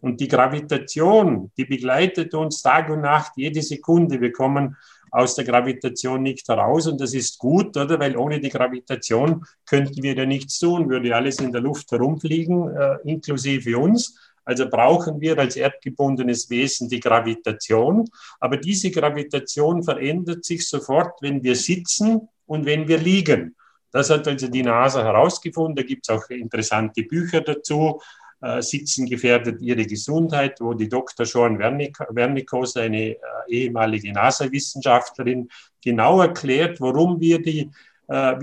Und 0.01 0.21
die 0.21 0.29
Gravitation, 0.29 1.51
die 1.57 1.65
begleitet 1.65 2.35
uns 2.35 2.61
Tag 2.61 2.91
und 2.91 3.01
Nacht, 3.01 3.33
jede 3.37 3.63
Sekunde. 3.63 4.21
Wir 4.21 4.33
kommen 4.33 4.77
aus 5.15 5.37
der 5.37 5.45
Gravitation 5.45 6.23
nicht 6.23 6.49
heraus 6.49 6.89
und 6.89 7.01
das 7.01 7.15
ist 7.15 7.39
gut, 7.39 7.77
oder? 7.77 8.01
Weil 8.01 8.17
ohne 8.17 8.41
die 8.41 8.49
Gravitation 8.49 9.45
könnten 9.65 10.03
wir 10.03 10.17
ja 10.17 10.27
nichts 10.27 10.59
tun, 10.59 10.91
würde 10.91 11.15
alles 11.15 11.39
in 11.39 11.53
der 11.53 11.61
Luft 11.61 11.93
herumfliegen, 11.93 12.77
äh, 12.77 12.97
inklusive 13.05 13.79
uns. 13.79 14.19
Also 14.45 14.69
brauchen 14.69 15.21
wir 15.21 15.39
als 15.39 15.55
erdgebundenes 15.55 16.51
Wesen 16.51 16.89
die 16.89 16.99
Gravitation. 16.99 18.05
Aber 18.41 18.57
diese 18.57 18.91
Gravitation 18.91 19.85
verändert 19.85 20.45
sich 20.45 20.69
sofort, 20.69 21.23
wenn 21.23 21.45
wir 21.45 21.55
sitzen 21.55 22.29
und 22.47 22.67
wenn 22.67 22.89
wir 22.89 22.99
liegen. 22.99 23.55
Das 23.93 24.11
hat 24.11 24.27
also 24.27 24.49
die 24.49 24.65
NASA 24.65 25.05
herausgefunden. 25.05 25.77
Da 25.77 25.83
gibt 25.85 26.09
es 26.09 26.15
auch 26.15 26.29
interessante 26.29 27.05
Bücher 27.05 27.41
dazu. 27.41 28.01
Äh, 28.45 28.61
sitzen 28.61 29.07
gefährdet 29.07 29.63
ihre 29.63 29.87
Gesundheit, 29.87 30.61
wo 30.61 30.75
die 30.75 30.91
Dr. 30.91 31.25
Sean 31.25 31.59
Wernicos, 31.59 32.77
eine 32.77 33.13
äh, 33.13 33.17
ehemalige 33.49 34.13
NASA-Wissenschaftlerin, 34.13 35.49
genau 35.83 36.21
erklärt, 36.21 36.79
warum 36.79 37.19
wir 37.19 37.41
die, 37.41 37.71
äh, 38.09 38.35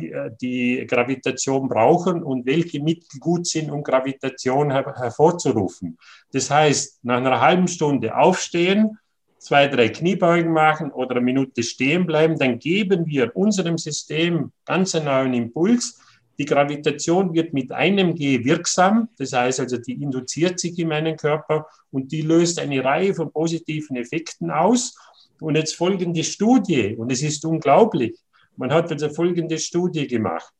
die 0.41 0.87
Gravitation 0.89 1.69
brauchen 1.69 2.23
und 2.23 2.47
welche 2.47 2.81
Mittel 2.81 3.19
gut 3.19 3.45
sind, 3.45 3.69
um 3.69 3.83
Gravitation 3.83 4.71
her 4.71 4.91
hervorzurufen. 4.97 5.99
Das 6.31 6.49
heißt, 6.49 7.05
nach 7.05 7.17
einer 7.17 7.39
halben 7.39 7.67
Stunde 7.67 8.17
aufstehen, 8.17 8.97
zwei, 9.37 9.67
drei 9.67 9.89
Kniebeugen 9.89 10.51
machen 10.51 10.91
oder 10.91 11.17
eine 11.17 11.21
Minute 11.21 11.61
stehen 11.61 12.07
bleiben, 12.07 12.39
dann 12.39 12.57
geben 12.57 13.05
wir 13.05 13.35
unserem 13.35 13.77
System 13.77 14.51
ganz 14.65 14.95
einen 14.95 15.05
neuen 15.05 15.33
Impuls. 15.35 16.01
Die 16.41 16.47
Gravitation 16.47 17.35
wird 17.35 17.53
mit 17.53 17.71
einem 17.71 18.15
G 18.15 18.43
wirksam, 18.43 19.09
das 19.19 19.31
heißt 19.31 19.59
also, 19.59 19.77
die 19.77 20.01
induziert 20.01 20.59
sich 20.59 20.79
in 20.79 20.87
meinen 20.87 21.15
Körper 21.15 21.67
und 21.91 22.11
die 22.11 22.23
löst 22.23 22.57
eine 22.57 22.83
Reihe 22.83 23.13
von 23.13 23.31
positiven 23.31 23.95
Effekten 23.95 24.49
aus. 24.49 24.95
Und 25.39 25.55
jetzt 25.55 25.75
folgende 25.75 26.23
Studie, 26.23 26.95
und 26.97 27.11
es 27.11 27.21
ist 27.21 27.45
unglaublich, 27.45 28.17
man 28.57 28.73
hat 28.73 28.91
also 28.91 29.09
folgende 29.09 29.59
Studie 29.59 30.07
gemacht. 30.07 30.51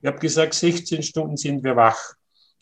Ich 0.00 0.06
habe 0.06 0.18
gesagt, 0.18 0.54
16 0.54 1.02
Stunden 1.02 1.36
sind 1.36 1.62
wir 1.62 1.76
wach. 1.76 2.14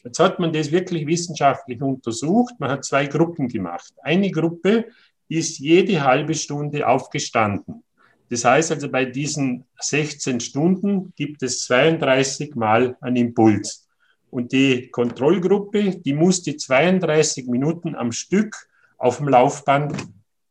Jetzt 0.03 0.19
hat 0.19 0.41
man 0.41 0.53
das 0.53 0.73
wirklich 0.73 1.07
wissenschaftlich 1.07 1.81
untersucht. 1.81 2.55
Man 2.59 2.73
hat 2.73 2.85
zwei 2.85 3.07
Gruppen 3.07 3.47
gemacht. 3.47 3.95
Eine 4.03 4.33
Gruppe, 4.33 4.87
ist 5.29 5.59
jede 5.59 6.03
halbe 6.03 6.35
Stunde 6.35 6.89
aufgestanden. 6.89 7.84
Das 8.31 8.45
heißt 8.45 8.73
also, 8.73 8.91
bei 8.91 9.05
diesen 9.05 9.65
16 9.81 10.41
Stunden 10.41 11.13
gibt 11.17 11.43
es 11.43 11.65
32 11.65 12.55
Mal 12.55 12.97
einen 13.01 13.17
Impuls. 13.17 13.87
Und 14.31 14.53
die 14.53 14.89
Kontrollgruppe, 14.91 15.97
die 15.97 16.13
musste 16.13 16.57
32 16.57 17.47
Minuten 17.47 17.95
am 17.95 18.11
Stück 18.11 18.69
auf 18.99 19.19
dem 19.19 19.29
Laufband 19.29 19.95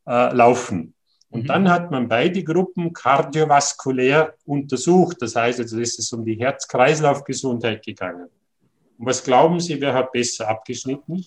äh, 0.08 0.34
laufen. 0.34 0.94
Und 1.30 1.44
mhm. 1.44 1.48
dann 1.48 1.70
hat 1.70 1.92
man 1.92 2.08
beide 2.08 2.44
Gruppen 2.44 2.94
kardiovaskulär 2.94 4.36
untersucht. 4.46 5.18
Das 5.20 5.36
heißt, 5.36 5.60
also 5.60 5.80
ist 5.80 6.00
es 6.00 6.14
um 6.14 6.24
die 6.24 6.36
Herz-Kreislauf-Gesundheit 6.36 7.84
gegangen. 7.84 8.30
Und 8.98 9.06
was 9.06 9.24
glauben 9.24 9.60
Sie, 9.60 9.82
wer 9.82 9.94
hat 9.94 10.12
besser 10.12 10.48
abgeschnitten? 10.48 11.26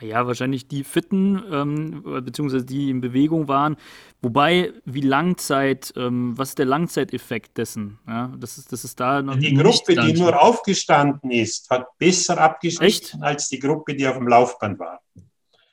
Ja, 0.00 0.26
wahrscheinlich 0.26 0.66
die 0.66 0.84
Fitten, 0.84 1.42
ähm, 1.50 2.02
beziehungsweise 2.24 2.64
die 2.64 2.90
in 2.90 3.00
Bewegung 3.00 3.48
waren. 3.48 3.76
Wobei, 4.22 4.72
wie 4.84 5.00
Langzeit, 5.00 5.92
ähm, 5.96 6.36
was 6.36 6.50
ist 6.50 6.58
der 6.58 6.66
Langzeiteffekt 6.66 7.58
dessen? 7.58 7.98
Ja, 8.06 8.32
das, 8.38 8.58
ist, 8.58 8.72
das 8.72 8.84
ist 8.84 8.98
da 8.98 9.22
noch 9.22 9.36
Die 9.36 9.54
Gruppe, 9.54 9.94
die 9.94 10.12
nur 10.14 10.40
aufgestanden 10.40 11.30
ist, 11.30 11.68
hat 11.70 11.86
besser 11.98 12.38
abgeschnitten 12.38 13.22
als 13.22 13.48
die 13.48 13.58
Gruppe, 13.58 13.94
die 13.94 14.06
auf 14.06 14.16
dem 14.16 14.28
Laufband 14.28 14.78
war. 14.78 15.00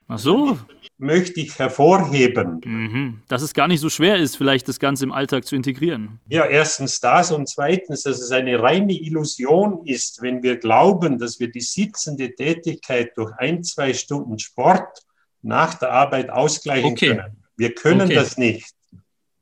Ach 0.07 0.19
so. 0.19 0.57
Möchte 1.00 1.39
ich 1.42 1.60
hervorheben. 1.60 2.62
Mhm. 2.66 3.22
Dass 3.27 3.44
es 3.44 3.54
gar 3.54 3.68
nicht 3.68 3.82
so 3.82 3.89
schwer 3.89 4.18
ist, 4.18 4.36
vielleicht 4.36 4.68
das 4.68 4.80
Ganze 4.80 5.04
im 5.04 5.12
Alltag 5.12 5.46
zu 5.46 5.56
integrieren. 5.56 6.20
Ja, 6.27 6.46
erstens 6.46 7.00
das 7.00 7.32
und 7.32 7.48
zweitens, 7.48 8.04
dass 8.04 8.20
es 8.20 8.32
eine 8.32 8.60
reine 8.62 8.94
Illusion 8.94 9.86
ist, 9.86 10.22
wenn 10.24 10.42
wir 10.42 10.58
glauben, 10.58 11.20
dass 11.20 11.39
wir 11.39 11.51
die 11.51 11.62
sitzende 11.62 12.34
Tätigkeit 12.34 13.16
durch 13.16 13.32
ein, 13.38 13.63
zwei 13.63 13.94
Stunden 13.94 14.39
Sport 14.39 15.04
nach 15.44 15.75
der 15.75 15.92
Arbeit 15.92 16.32
ausgleichen 16.32 16.94
okay. 16.94 17.10
können. 17.10 17.44
Wir 17.58 17.75
können 17.75 18.08
okay. 18.08 18.16
das 18.16 18.38
nicht. 18.38 18.74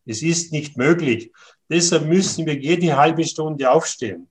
Es 0.06 0.22
ist 0.22 0.52
nicht 0.52 0.78
möglich. 0.78 1.32
Deshalb 1.70 2.06
müssen 2.06 2.46
wir 2.46 2.56
jede 2.56 2.96
halbe 2.96 3.24
Stunde 3.24 3.70
aufstehen. 3.72 4.28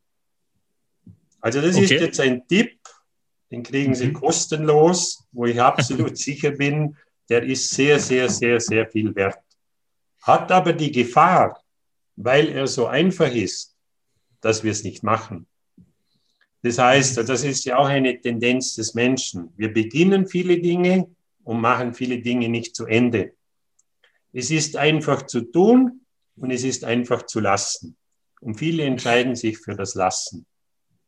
Also 1.40 1.60
das 1.60 1.76
okay. 1.76 1.84
ist 1.84 1.90
jetzt 1.90 2.20
ein 2.20 2.46
Tipp, 2.46 2.78
den 3.50 3.62
kriegen 3.62 3.94
Sie 3.94 4.08
mhm. 4.08 4.14
kostenlos, 4.14 5.24
wo 5.32 5.46
ich 5.46 5.60
absolut 5.60 6.16
sicher 6.28 6.52
bin, 6.52 6.96
der 7.28 7.42
ist 7.42 7.70
sehr, 7.70 7.98
sehr, 7.98 8.28
sehr, 8.28 8.60
sehr 8.60 8.86
viel 8.88 9.14
wert. 9.14 9.38
Hat 10.22 10.50
aber 10.52 10.72
die 10.72 10.92
Gefahr, 10.92 11.62
weil 12.16 12.48
er 12.48 12.66
so 12.66 12.86
einfach 12.86 13.32
ist, 13.32 13.76
dass 14.40 14.62
wir 14.62 14.72
es 14.72 14.84
nicht 14.84 15.02
machen. 15.02 15.46
Das 16.62 16.78
heißt, 16.78 17.18
das 17.18 17.44
ist 17.44 17.64
ja 17.66 17.76
auch 17.76 17.88
eine 17.88 18.18
Tendenz 18.20 18.74
des 18.76 18.94
Menschen. 18.94 19.52
Wir 19.56 19.72
beginnen 19.72 20.26
viele 20.26 20.60
Dinge 20.60 21.14
und 21.42 21.60
machen 21.60 21.92
viele 21.92 22.20
Dinge 22.20 22.48
nicht 22.48 22.74
zu 22.74 22.86
Ende. 22.86 23.34
Es 24.32 24.50
ist 24.50 24.76
einfach 24.76 25.26
zu 25.26 25.42
tun 25.42 26.00
und 26.36 26.50
es 26.50 26.64
ist 26.64 26.84
einfach 26.84 27.26
zu 27.26 27.40
lassen. 27.40 27.96
Und 28.40 28.56
viele 28.56 28.84
entscheiden 28.84 29.36
sich 29.36 29.58
für 29.58 29.74
das 29.74 29.94
Lassen. 29.94 30.46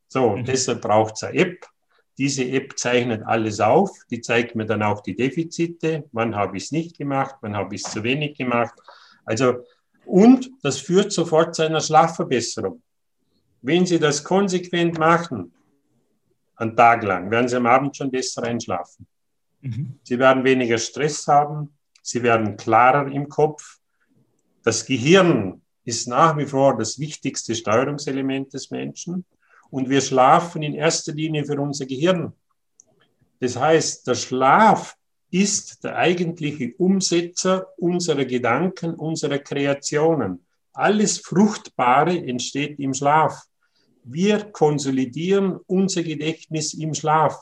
So, 0.09 0.37
mhm. 0.37 0.45
deshalb 0.45 0.83
braucht 0.83 1.15
es 1.17 1.25
eine 1.25 1.39
App, 1.39 1.67
diese 2.19 2.45
App 2.45 2.79
zeichnet 2.79 3.23
alles 3.25 3.61
auf, 3.61 3.91
die 4.11 4.21
zeigt 4.21 4.55
mir 4.55 4.67
dann 4.67 4.83
auch 4.83 5.03
die 5.03 5.15
Defizite, 5.15 6.05
wann 6.13 6.35
habe 6.35 6.57
ich 6.57 6.65
es 6.65 6.73
nicht 6.73 6.97
gemacht, 6.97 7.37
wann 7.43 7.57
habe 7.57 7.75
ich 7.75 7.85
es 7.85 7.93
zu 7.93 8.03
wenig 8.03 8.37
gemacht. 8.37 8.75
Also, 9.25 9.65
und 10.07 10.51
das 10.63 10.79
führt 10.79 11.13
sofort 11.13 11.55
zu 11.55 11.63
einer 11.63 11.81
Schlafverbesserung. 11.81 12.83
Wenn 13.61 13.85
Sie 13.85 13.99
das 13.99 14.23
konsequent 14.23 14.99
machen, 14.99 15.53
einen 16.55 16.77
Tag 16.77 17.03
lang, 17.03 17.31
werden 17.31 17.49
Sie 17.49 17.57
am 17.57 17.67
Abend 17.67 17.97
schon 17.97 18.11
besser 18.11 18.45
einschlafen. 18.45 19.07
Mhm. 19.61 19.99
Sie 20.03 20.19
werden 20.19 20.45
weniger 20.45 20.79
Stress 20.79 21.27
haben, 21.27 21.75
Sie 22.03 22.23
werden 22.23 22.57
klarer 22.57 23.11
im 23.11 23.29
Kopf. 23.29 23.79
Das 24.63 24.87
Gehirn 24.87 25.61
ist 25.85 26.09
nach 26.09 26.37
wie 26.37 26.47
vor 26.47 26.77
das 26.77 26.99
wichtigste 26.99 27.55
Steuerungselement 27.55 28.53
des 28.55 28.71
Menschen. 28.71 29.25
Und 29.77 29.91
wir 29.91 30.01
schlafen 30.01 30.63
in 30.63 30.73
erster 30.73 31.13
Linie 31.13 31.45
für 31.45 31.61
unser 31.61 31.85
Gehirn. 31.85 32.33
Das 33.41 33.59
heißt, 33.59 34.07
der 34.07 34.15
Schlaf 34.15 34.97
ist 35.31 35.85
der 35.85 35.97
eigentliche 35.97 36.73
Umsetzer 36.79 37.67
unserer 37.77 38.25
Gedanken, 38.25 38.95
unserer 38.95 39.39
Kreationen. 39.39 40.47
Alles 40.73 41.19
Fruchtbare 41.19 42.17
entsteht 42.17 42.79
im 42.79 42.95
Schlaf. 42.95 43.39
Wir 44.03 44.45
konsolidieren 44.45 45.61
unser 45.67 46.03
Gedächtnis 46.03 46.73
im 46.73 46.95
Schlaf. 46.95 47.39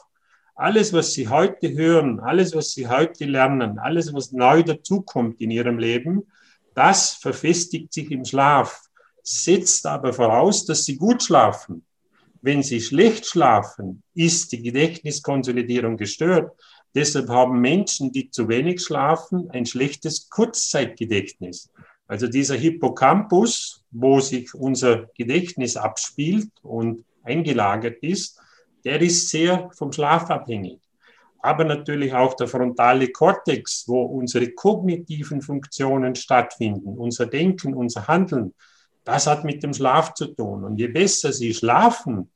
Alles, 0.57 0.93
was 0.93 1.13
Sie 1.13 1.29
heute 1.29 1.73
hören, 1.73 2.19
alles, 2.19 2.53
was 2.53 2.73
Sie 2.73 2.89
heute 2.89 3.27
lernen, 3.27 3.79
alles, 3.79 4.13
was 4.13 4.33
neu 4.33 4.65
dazukommt 4.65 5.41
in 5.41 5.53
Ihrem 5.53 5.79
Leben, 5.79 6.25
das 6.75 7.13
verfestigt 7.13 7.93
sich 7.93 8.11
im 8.11 8.25
Schlaf, 8.25 8.83
setzt 9.23 9.87
aber 9.87 10.13
voraus, 10.13 10.67
dass 10.67 10.85
Sie 10.85 10.97
gut 10.97 11.23
schlafen. 11.23 11.85
Wenn 12.47 12.63
Sie 12.63 12.83
schlecht 12.83 13.25
schlafen, 13.25 14.03
ist 14.15 14.53
die 14.53 14.61
Gedächtniskonsolidierung 14.61 15.97
gestört. 15.97 16.53
Deshalb 16.95 17.31
haben 17.31 17.59
Menschen, 17.59 18.13
die 18.13 18.31
zu 18.31 18.51
wenig 18.51 18.83
schlafen, 18.83 19.49
ein 19.51 19.65
schlechtes 19.65 20.29
Kurzzeitgedächtnis. 20.29 21.71
Also 22.07 22.27
dieser 22.27 22.57
Hippocampus, 22.57 23.83
wo 23.91 24.21
sich 24.21 24.55
unser 24.55 25.07
Gedächtnis 25.17 25.79
abspielt 25.79 26.51
und 26.63 27.07
eingelagert 27.23 28.03
ist, 28.03 28.39
der 28.85 29.01
ist 29.01 29.31
sehr 29.31 29.71
vom 29.75 29.91
Schlaf 29.91 30.29
abhängig. 30.29 30.81
Aber 31.39 31.65
natürlich 31.65 32.13
auch 32.13 32.35
der 32.35 32.49
frontale 32.49 33.09
Kortex, 33.09 33.85
wo 33.89 34.03
unsere 34.03 34.51
kognitiven 34.51 35.41
Funktionen 35.41 36.15
stattfinden, 36.15 36.99
unser 36.99 37.25
Denken, 37.25 37.73
unser 37.73 38.07
Handeln, 38.07 38.53
das 39.05 39.27
hat 39.27 39.45
mit 39.45 39.63
dem 39.63 39.73
Schlaf 39.73 40.15
zu 40.15 40.27
tun. 40.27 40.65
Und 40.65 40.79
je 40.79 40.89
besser 40.89 41.33
Sie 41.33 41.55
schlafen, 41.55 42.31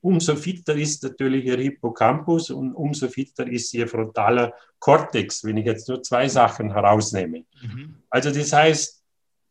umso 0.00 0.36
fitter 0.36 0.74
ist 0.76 1.02
natürlich 1.02 1.44
ihr 1.44 1.58
Hippocampus 1.58 2.50
und 2.50 2.74
umso 2.74 3.08
fitter 3.08 3.46
ist 3.46 3.74
ihr 3.74 3.86
frontaler 3.86 4.52
Kortex, 4.78 5.44
wenn 5.44 5.58
ich 5.58 5.66
jetzt 5.66 5.88
nur 5.88 6.02
zwei 6.02 6.28
Sachen 6.28 6.72
herausnehme. 6.72 7.44
Mhm. 7.62 7.96
Also 8.08 8.30
das 8.30 8.52
heißt, 8.52 9.02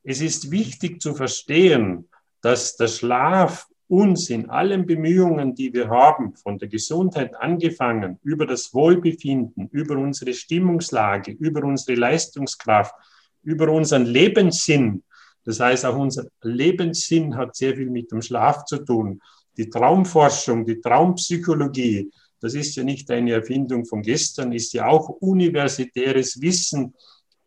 es 0.04 0.22
ist 0.22 0.52
wichtig 0.52 1.02
zu 1.02 1.14
verstehen, 1.14 2.10
dass 2.42 2.78
der 2.78 2.88
Schlaf 2.88 3.68
uns 3.88 4.30
in 4.30 4.50
allen 4.50 4.86
Bemühungen, 4.86 5.56
die 5.56 5.74
wir 5.74 5.90
haben, 5.90 6.36
von 6.36 6.58
der 6.58 6.68
Gesundheit 6.68 7.36
angefangen, 7.36 8.20
über 8.24 8.46
das 8.46 8.74
Wohlbefinden, 8.74 9.68
über 9.72 9.98
unsere 9.98 10.34
Stimmungslage, 10.34 11.32
über 11.32 11.64
unsere 11.64 12.00
Leistungskraft, 12.00 12.94
über 13.42 13.70
unseren 13.70 14.06
Lebenssinn, 14.06 15.04
das 15.44 15.60
heißt 15.60 15.86
auch 15.86 15.98
unser 15.98 16.28
Lebenssinn 16.44 17.36
hat 17.36 17.56
sehr 17.56 17.76
viel 17.76 17.90
mit 17.90 18.12
dem 18.12 18.22
Schlaf 18.22 18.66
zu 18.66 18.78
tun 18.86 19.22
die 19.60 19.70
Traumforschung, 19.70 20.66
die 20.66 20.80
Traumpsychologie, 20.80 22.10
das 22.40 22.54
ist 22.54 22.78
ja 22.78 22.84
nicht 22.84 23.12
eine 23.12 23.34
Erfindung 23.34 23.86
von 23.86 24.02
gestern, 24.02 24.54
ist 24.54 24.72
ja 24.72 24.88
auch 24.88 25.10
universitäres 25.10 26.40
Wissen, 26.42 26.96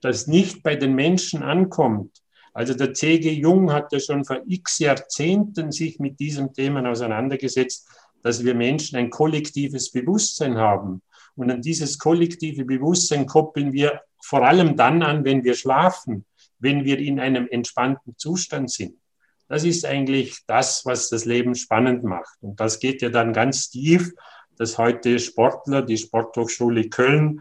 das 0.02 0.26
nicht 0.26 0.62
bei 0.62 0.76
den 0.76 0.94
Menschen 0.94 1.42
ankommt. 1.42 2.22
Also 2.52 2.74
der 2.74 2.92
C.G. 2.92 3.32
Jung 3.32 3.72
hat 3.72 3.90
ja 3.92 3.98
schon 3.98 4.26
vor 4.26 4.42
x 4.46 4.78
Jahrzehnten 4.80 5.72
sich 5.72 5.98
mit 6.00 6.20
diesem 6.20 6.52
Thema 6.52 6.86
auseinandergesetzt, 6.86 7.88
dass 8.22 8.44
wir 8.44 8.54
Menschen 8.54 8.98
ein 8.98 9.08
kollektives 9.08 9.90
Bewusstsein 9.90 10.58
haben. 10.58 11.00
Und 11.34 11.50
an 11.50 11.62
dieses 11.62 11.98
kollektive 11.98 12.66
Bewusstsein 12.66 13.24
koppeln 13.24 13.72
wir 13.72 14.02
vor 14.22 14.46
allem 14.46 14.76
dann 14.76 15.02
an, 15.02 15.24
wenn 15.24 15.44
wir 15.44 15.54
schlafen, 15.54 16.26
wenn 16.58 16.84
wir 16.84 16.98
in 16.98 17.18
einem 17.18 17.48
entspannten 17.50 18.18
Zustand 18.18 18.70
sind. 18.70 19.01
Das 19.48 19.64
ist 19.64 19.84
eigentlich 19.84 20.38
das, 20.46 20.84
was 20.84 21.08
das 21.08 21.24
Leben 21.24 21.54
spannend 21.54 22.04
macht. 22.04 22.36
Und 22.40 22.58
das 22.60 22.78
geht 22.78 23.02
ja 23.02 23.10
dann 23.10 23.32
ganz 23.32 23.70
tief, 23.70 24.12
dass 24.56 24.78
heute 24.78 25.18
Sportler, 25.18 25.82
die 25.82 25.98
Sporthochschule 25.98 26.88
Köln 26.88 27.40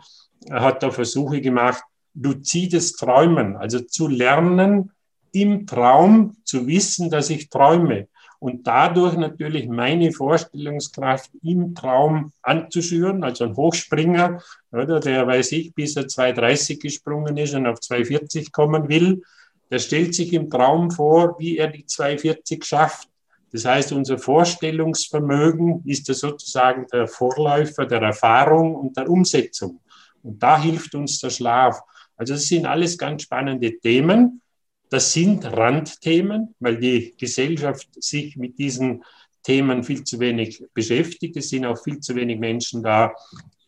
hat 0.50 0.84
da 0.84 0.92
Versuche 0.92 1.42
gemacht, 1.42 1.84
luzides 2.14 2.94
Träumen, 2.94 3.56
also 3.56 3.80
zu 3.80 4.08
lernen, 4.08 4.92
im 5.32 5.66
Traum 5.66 6.36
zu 6.44 6.68
wissen, 6.68 7.10
dass 7.10 7.30
ich 7.30 7.50
träume 7.50 8.08
und 8.42 8.66
dadurch 8.66 9.16
natürlich 9.16 9.70
meine 9.70 10.12
Vorstellungskraft 10.12 11.30
im 11.44 11.76
Traum 11.76 12.34
anzuschüren. 12.42 13.24
Also 13.24 13.46
ein 13.46 13.56
Hochspringer, 13.56 14.42
oder, 14.72 15.00
der 15.00 15.28
weiß 15.28 15.52
ich, 15.52 15.76
bis 15.76 15.96
er 15.96 16.06
2,30 16.06 16.82
gesprungen 16.82 17.38
ist 17.38 17.54
und 17.54 17.68
auf 17.68 17.78
2,40 17.78 18.52
kommen 18.52 18.90
will, 18.90 19.22
der 19.72 19.80
stellt 19.80 20.14
sich 20.14 20.34
im 20.34 20.50
Traum 20.50 20.92
vor, 20.92 21.38
wie 21.40 21.58
er 21.58 21.68
die 21.68 21.86
2,40 21.86 22.64
schafft. 22.64 23.08
Das 23.52 23.66
heißt, 23.66 23.94
unser 23.94 24.18
Vorstellungsvermögen 24.18 25.84
ist 25.86 26.08
ja 26.10 26.14
sozusagen 26.14 26.86
der 26.92 27.08
Vorläufer 27.08 27.86
der 27.86 28.02
Erfahrung 28.02 28.76
und 28.76 28.98
der 28.98 29.10
Umsetzung. 29.10 29.80
Und 30.24 30.42
da 30.44 30.62
hilft 30.62 30.94
uns 30.96 31.20
der 31.20 31.30
Schlaf. 31.30 31.82
Also 32.16 32.34
das 32.34 32.44
sind 32.44 32.66
alles 32.66 32.98
ganz 32.98 33.24
spannende 33.24 33.80
Themen. 33.80 34.42
Das 34.90 35.14
sind 35.14 35.46
Randthemen, 35.46 36.54
weil 36.60 36.78
die 36.78 37.16
Gesellschaft 37.18 37.88
sich 38.04 38.36
mit 38.36 38.60
diesen 38.60 39.04
Themen 39.44 39.84
viel 39.84 40.04
zu 40.04 40.20
wenig 40.20 40.64
beschäftigt. 40.74 41.36
Es 41.38 41.50
sind 41.50 41.66
auch 41.66 41.82
viel 41.82 42.00
zu 42.00 42.16
wenig 42.16 42.40
Menschen 42.40 42.84
da, 42.84 43.14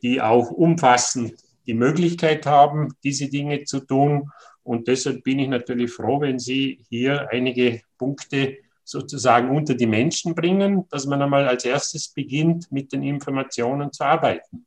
die 0.02 0.22
auch 0.22 0.52
umfassend 0.52 1.34
die 1.66 1.74
Möglichkeit 1.74 2.46
haben, 2.46 2.94
diese 3.04 3.30
Dinge 3.30 3.64
zu 3.64 3.80
tun. 3.80 4.30
Und 4.64 4.88
deshalb 4.88 5.24
bin 5.24 5.40
ich 5.40 5.48
natürlich 5.48 5.92
froh, 5.92 6.22
wenn 6.22 6.40
Sie 6.40 6.86
hier 6.90 7.30
einige 7.32 7.82
Punkte 7.98 8.58
sozusagen 8.86 9.56
unter 9.56 9.76
die 9.76 9.88
Menschen 9.88 10.36
bringen, 10.36 10.86
dass 10.90 11.06
man 11.06 11.22
einmal 11.22 11.48
als 11.48 11.66
erstes 11.66 12.10
beginnt, 12.10 12.72
mit 12.72 12.92
den 12.92 13.04
Informationen 13.04 13.92
zu 13.92 14.04
arbeiten. 14.04 14.66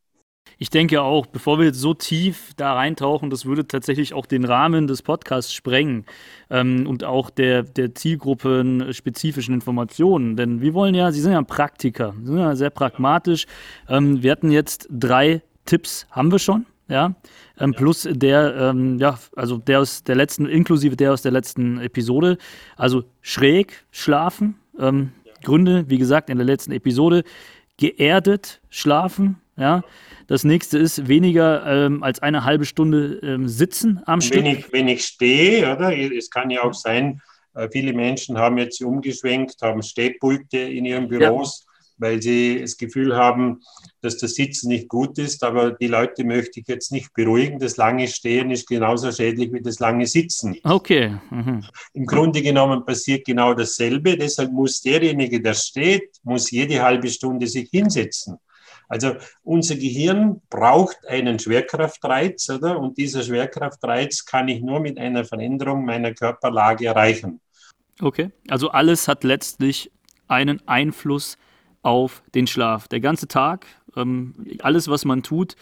Ich 0.59 0.71
denke 0.71 1.03
auch, 1.03 1.27
bevor 1.27 1.59
wir 1.59 1.67
jetzt 1.67 1.81
so 1.81 1.93
tief 1.93 2.53
da 2.57 2.75
reintauchen, 2.75 3.29
das 3.29 3.45
würde 3.45 3.67
tatsächlich 3.67 4.15
auch 4.15 4.25
den 4.25 4.45
Rahmen 4.45 4.87
des 4.87 5.03
Podcasts 5.03 5.53
sprengen 5.53 6.07
ähm, 6.49 6.87
und 6.87 7.05
auch 7.05 7.29
der, 7.29 7.63
der 7.63 7.95
Zielgruppen 7.95 8.95
spezifischen 8.95 9.55
Informationen. 9.55 10.37
Denn 10.37 10.63
wir 10.63 10.73
wollen 10.73 10.95
ja, 10.95 11.13
Sie 11.13 11.21
sind 11.21 11.33
ja 11.33 11.43
Praktiker, 11.43 12.15
Sie 12.21 12.27
sind 12.27 12.39
ja 12.39 12.57
sehr 12.57 12.71
pragmatisch. 12.71 13.47
Ähm, 13.89 14.23
wir 14.23 14.33
hatten 14.33 14.51
jetzt 14.51 14.89
drei 14.91 15.43
Tipps, 15.67 16.07
haben 16.11 16.33
wir 16.33 16.39
schon. 16.39 16.65
Ja, 16.89 17.17
ähm, 17.59 17.73
ja. 17.73 17.79
plus 17.79 18.09
der, 18.09 18.55
ähm, 18.57 18.99
ja, 18.99 19.19
also 19.35 19.59
der 19.59 19.81
aus 19.81 20.05
der 20.05 20.15
letzten, 20.15 20.47
inklusive 20.47 20.97
der 20.97 21.13
aus 21.13 21.23
der 21.23 21.33
letzten 21.33 21.81
Episode. 21.81 22.39
Also 22.77 23.05
schräg 23.23 23.85
schlafen. 23.91 24.57
Ähm, 24.79 25.13
ja. 25.25 25.33
Gründe, 25.43 25.85
wie 25.89 25.99
gesagt, 25.99 26.31
in 26.31 26.39
der 26.39 26.47
letzten 26.47 26.73
Episode. 26.73 27.25
Geerdet 27.77 28.61
schlafen, 28.71 29.37
ja. 29.57 29.83
Das 30.29 30.45
nächste 30.45 30.79
ist 30.79 31.07
weniger 31.09 31.67
ähm, 31.67 32.03
als 32.03 32.21
eine 32.21 32.45
halbe 32.45 32.65
Stunde 32.65 33.21
ähm, 33.23 33.49
sitzen 33.49 34.01
am 34.07 34.21
Stück. 34.21 34.43
Wenig, 34.45 34.73
wenig 34.73 35.05
stehe, 35.05 35.73
oder? 35.73 35.97
Es 35.97 36.31
kann 36.31 36.51
ja 36.51 36.63
auch 36.63 36.75
sein, 36.75 37.21
äh, 37.55 37.69
viele 37.71 37.93
Menschen 37.93 38.39
haben 38.39 38.59
jetzt 38.59 38.83
umgeschwenkt, 38.83 39.57
haben 39.63 39.83
Stehpulte 39.83 40.59
in 40.59 40.85
ihren 40.85 41.09
Büros. 41.09 41.66
Weil 41.99 42.21
sie 42.21 42.61
das 42.61 42.77
Gefühl 42.77 43.17
haben, 43.17 43.61
dass 44.03 44.19
das 44.19 44.35
Sitzen 44.35 44.69
nicht 44.69 44.89
gut 44.89 45.19
ist. 45.19 45.43
Aber 45.43 45.73
die 45.73 45.87
Leute 45.87 46.25
möchte 46.25 46.61
ich 46.61 46.69
jetzt 46.69 46.93
nicht 46.93 47.13
beruhigen. 47.15 47.59
Das 47.59 47.77
lange 47.77 48.07
Stehen 48.07 48.51
ist 48.51 48.69
genauso 48.69 49.11
schädlich 49.11 49.53
wie 49.53 49.63
das 49.63 49.79
lange 49.79 50.07
Sitzen. 50.07 50.59
Okay. 50.63 51.17
Mhm. 51.31 51.65
Im 51.95 52.07
Grunde 52.07 52.43
genommen 52.43 52.85
passiert 52.85 53.25
genau 53.25 53.55
dasselbe. 53.55 54.17
Deshalb 54.17 54.53
muss 54.53 54.83
derjenige, 54.83 55.41
der 55.41 55.55
steht, 55.55 56.17
muss 56.23 56.51
jede 56.51 56.83
halbe 56.83 57.09
Stunde 57.09 57.47
sich 57.47 57.71
hinsetzen. 57.71 58.39
Also 58.89 59.17
unser 59.43 59.75
Gehirn 59.75 60.41
braucht 60.49 61.07
einen 61.09 61.39
Schwerkraftreiz, 61.39 62.49
oder? 62.51 62.79
Und 62.79 62.99
dieser 62.99 63.23
Schwerkraftreiz 63.23 64.25
kann 64.25 64.49
ich 64.49 64.61
nur 64.61 64.81
mit 64.81 64.99
einer 64.99 65.25
Veränderung 65.25 65.85
meiner 65.85 66.15
Körperlage 66.15 66.87
erreichen. 66.87 67.41
Okay, 68.01 68.31
also 68.49 68.71
alles 68.71 69.09
hat 69.09 69.25
letztlich 69.25 69.91
einen 70.29 70.67
Einfluss 70.69 71.39
auf 71.87 72.23
den 72.35 72.47
Schlaf. 72.47 72.89
Der 72.89 73.01
ganze 73.01 73.29
Tag, 73.29 73.67
ähm, 73.97 74.35
alles, 74.61 74.89
was 74.89 75.05
man 75.05 75.23
tut, 75.23 75.57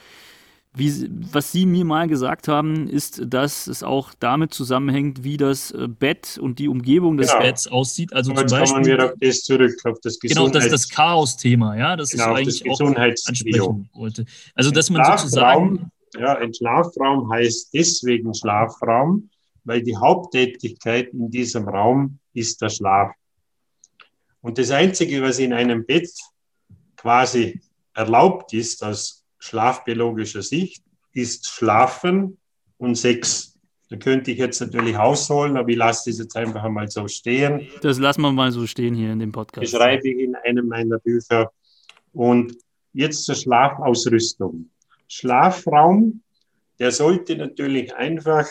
wie, 0.76 1.08
was 1.30 1.52
Sie 1.52 1.66
mir 1.66 1.84
mal 1.84 2.08
gesagt 2.08 2.48
haben, 2.48 2.88
ist, 2.88 3.22
dass 3.26 3.68
es 3.68 3.84
auch 3.84 4.12
damit 4.18 4.52
zusammenhängt, 4.52 5.22
wie 5.22 5.36
das 5.36 5.70
äh, 5.70 5.86
Bett 5.86 6.36
und 6.40 6.58
die 6.58 6.66
Umgebung 6.66 7.16
des 7.16 7.30
genau. 7.30 7.42
Betts 7.42 7.68
aussieht. 7.68 8.12
Also 8.12 8.32
zum 8.32 8.46
Beispiel, 8.46 8.72
kommen 8.72 8.84
wir 8.84 9.04
auf 9.04 9.12
das 9.20 9.42
zurück, 9.42 9.74
auf 9.84 10.00
das 10.02 10.18
Genau, 10.18 10.48
das 10.48 10.64
ist 10.64 10.72
das 10.72 10.88
Chaos-Thema, 10.88 11.76
ja, 11.76 11.94
das 11.94 12.10
genau, 12.10 12.34
ist 12.36 12.38
eigentlich 12.38 12.70
auch 12.70 12.80
ansprechen 12.96 13.88
wollte. 13.92 14.24
Also, 14.54 14.70
dass 14.72 14.90
man 14.90 15.04
sozusagen... 15.04 15.90
Ja, 16.18 16.38
ein 16.38 16.54
Schlafraum 16.54 17.28
heißt 17.28 17.74
deswegen 17.74 18.32
Schlafraum, 18.34 19.28
weil 19.64 19.82
die 19.82 19.96
Haupttätigkeit 19.96 21.08
in 21.12 21.28
diesem 21.28 21.68
Raum 21.68 22.18
ist 22.34 22.62
der 22.62 22.68
Schlaf. 22.68 23.10
Und 24.44 24.58
das 24.58 24.70
Einzige, 24.70 25.22
was 25.22 25.38
in 25.38 25.54
einem 25.54 25.86
Bett 25.86 26.10
quasi 26.96 27.62
erlaubt 27.94 28.52
ist 28.52 28.84
aus 28.84 29.24
schlafbiologischer 29.38 30.42
Sicht, 30.42 30.84
ist 31.14 31.46
Schlafen 31.46 32.36
und 32.76 32.96
Sex. 32.96 33.58
Da 33.88 33.96
könnte 33.96 34.32
ich 34.32 34.38
jetzt 34.38 34.60
natürlich 34.60 34.98
ausholen, 34.98 35.56
aber 35.56 35.70
ich 35.70 35.78
lasse 35.78 36.10
das 36.10 36.18
jetzt 36.18 36.36
einfach 36.36 36.62
einmal 36.62 36.90
so 36.90 37.08
stehen. 37.08 37.68
Das 37.80 37.98
lassen 37.98 38.20
wir 38.20 38.32
mal 38.32 38.52
so 38.52 38.66
stehen 38.66 38.94
hier 38.94 39.12
in 39.12 39.18
dem 39.20 39.32
Podcast. 39.32 39.72
Beschreibe 39.72 40.06
ich 40.06 40.18
in 40.18 40.34
einem 40.34 40.68
meiner 40.68 40.98
Bücher. 40.98 41.50
Und 42.12 42.54
jetzt 42.92 43.24
zur 43.24 43.36
Schlafausrüstung. 43.36 44.68
Schlafraum, 45.08 46.20
der 46.78 46.90
sollte 46.90 47.34
natürlich 47.36 47.94
einfach 47.94 48.46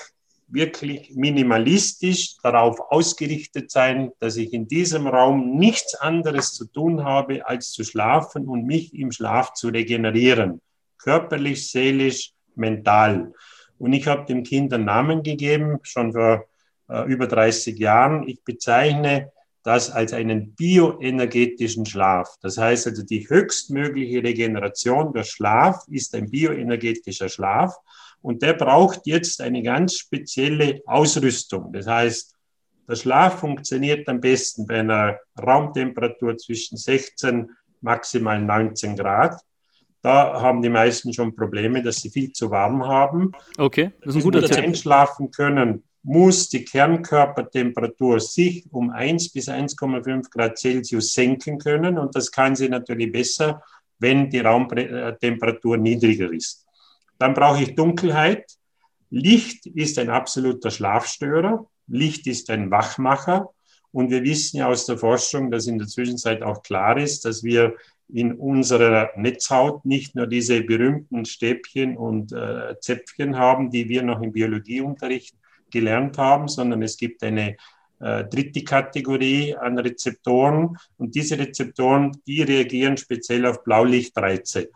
wirklich 0.53 1.13
minimalistisch 1.15 2.37
darauf 2.43 2.79
ausgerichtet 2.79 3.71
sein, 3.71 4.11
dass 4.19 4.37
ich 4.37 4.53
in 4.53 4.67
diesem 4.67 5.07
Raum 5.07 5.57
nichts 5.57 5.95
anderes 5.95 6.53
zu 6.53 6.65
tun 6.65 7.03
habe, 7.03 7.47
als 7.47 7.71
zu 7.71 7.83
schlafen 7.83 8.47
und 8.47 8.65
mich 8.65 8.93
im 8.93 9.11
Schlaf 9.11 9.53
zu 9.53 9.69
regenerieren 9.69 10.61
körperlich, 11.03 11.69
seelisch, 11.69 12.31
mental. 12.55 13.33
Und 13.77 13.93
ich 13.93 14.07
habe 14.07 14.25
dem 14.25 14.43
Kind 14.43 14.73
einen 14.73 14.85
Namen 14.85 15.23
gegeben, 15.23 15.79
schon 15.83 16.13
vor 16.13 16.45
äh, 16.89 17.03
über 17.11 17.27
30 17.27 17.77
Jahren. 17.77 18.27
Ich 18.27 18.43
bezeichne 18.43 19.31
das 19.63 19.91
als 19.91 20.13
einen 20.13 20.55
bioenergetischen 20.55 21.85
Schlaf. 21.85 22.35
Das 22.41 22.57
heißt 22.57 22.87
also, 22.87 23.03
die 23.03 23.29
höchstmögliche 23.29 24.23
Regeneration 24.23 25.13
durch 25.13 25.31
Schlaf 25.31 25.85
ist 25.89 26.15
ein 26.15 26.29
bioenergetischer 26.29 27.29
Schlaf. 27.29 27.75
Und 28.23 28.41
der 28.41 28.53
braucht 28.53 29.01
jetzt 29.05 29.41
eine 29.41 29.61
ganz 29.61 29.95
spezielle 29.95 30.81
Ausrüstung. 30.85 31.71
Das 31.73 31.85
heißt, 31.85 32.33
der 32.87 32.95
Schlaf 32.95 33.39
funktioniert 33.39 34.07
am 34.07 34.19
besten 34.19 34.65
bei 34.65 34.79
einer 34.79 35.19
Raumtemperatur 35.39 36.37
zwischen 36.37 36.77
16 36.77 37.49
maximal 37.81 38.41
19 38.41 38.95
Grad. 38.95 39.39
Da 40.01 40.41
haben 40.41 40.61
die 40.61 40.69
meisten 40.69 41.13
schon 41.13 41.35
Probleme, 41.35 41.83
dass 41.83 41.97
sie 41.97 42.09
viel 42.09 42.31
zu 42.31 42.49
warm 42.49 42.85
haben. 42.85 43.31
Okay, 43.57 43.91
das 44.01 44.15
ist 44.15 44.21
ein 44.21 44.23
guter 44.23 44.41
Tipp. 44.41 44.57
einschlafen 44.57 45.29
können, 45.29 45.83
muss 46.01 46.49
die 46.49 46.65
Kernkörpertemperatur 46.65 48.19
sich 48.19 48.65
um 48.71 48.89
1 48.89 49.31
bis 49.31 49.47
1,5 49.47 50.29
Grad 50.29 50.57
Celsius 50.57 51.13
senken 51.13 51.57
können. 51.57 51.97
Und 51.97 52.15
das 52.15 52.31
kann 52.31 52.55
sie 52.55 52.69
natürlich 52.69 53.11
besser, 53.11 53.61
wenn 53.99 54.29
die 54.29 54.39
Raumtemperatur 54.39 55.77
niedriger 55.77 56.31
ist. 56.31 56.62
Dann 57.23 57.35
brauche 57.35 57.63
ich 57.63 57.75
Dunkelheit. 57.75 58.43
Licht 59.09 59.65
ist 59.65 59.97
ein 59.97 60.09
absoluter 60.09 60.71
Schlafstörer. 60.71 61.65
Licht 61.87 62.27
ist 62.27 62.49
ein 62.49 62.69
Wachmacher. 62.69 63.47
Und 63.93 64.11
wir 64.11 64.23
wissen 64.23 64.57
ja 64.57 64.67
aus 64.67 64.85
der 64.87 64.97
Forschung, 64.97 65.49
dass 65.49 65.65
in 65.67 65.79
der 65.79 65.87
Zwischenzeit 65.87 66.43
auch 66.43 66.63
klar 66.63 66.97
ist, 66.97 67.23
dass 67.23 67.41
wir 67.41 67.75
in 68.09 68.33
unserer 68.33 69.11
Netzhaut 69.15 69.85
nicht 69.85 70.15
nur 70.15 70.27
diese 70.27 70.63
berühmten 70.63 71.23
Stäbchen 71.23 71.95
und 71.95 72.33
äh, 72.33 72.77
Zäpfchen 72.81 73.37
haben, 73.37 73.71
die 73.71 73.87
wir 73.87 74.03
noch 74.03 74.21
im 74.21 74.33
Biologieunterricht 74.33 75.33
gelernt 75.71 76.17
haben, 76.17 76.49
sondern 76.49 76.83
es 76.83 76.97
gibt 76.97 77.23
eine 77.23 77.55
äh, 78.01 78.25
dritte 78.25 78.65
Kategorie 78.65 79.55
an 79.55 79.79
Rezeptoren 79.79 80.77
und 80.97 81.15
diese 81.15 81.39
Rezeptoren, 81.39 82.11
die 82.27 82.41
reagieren 82.41 82.97
speziell 82.97 83.45
auf 83.45 83.63
Blaulichtreize. 83.63 84.71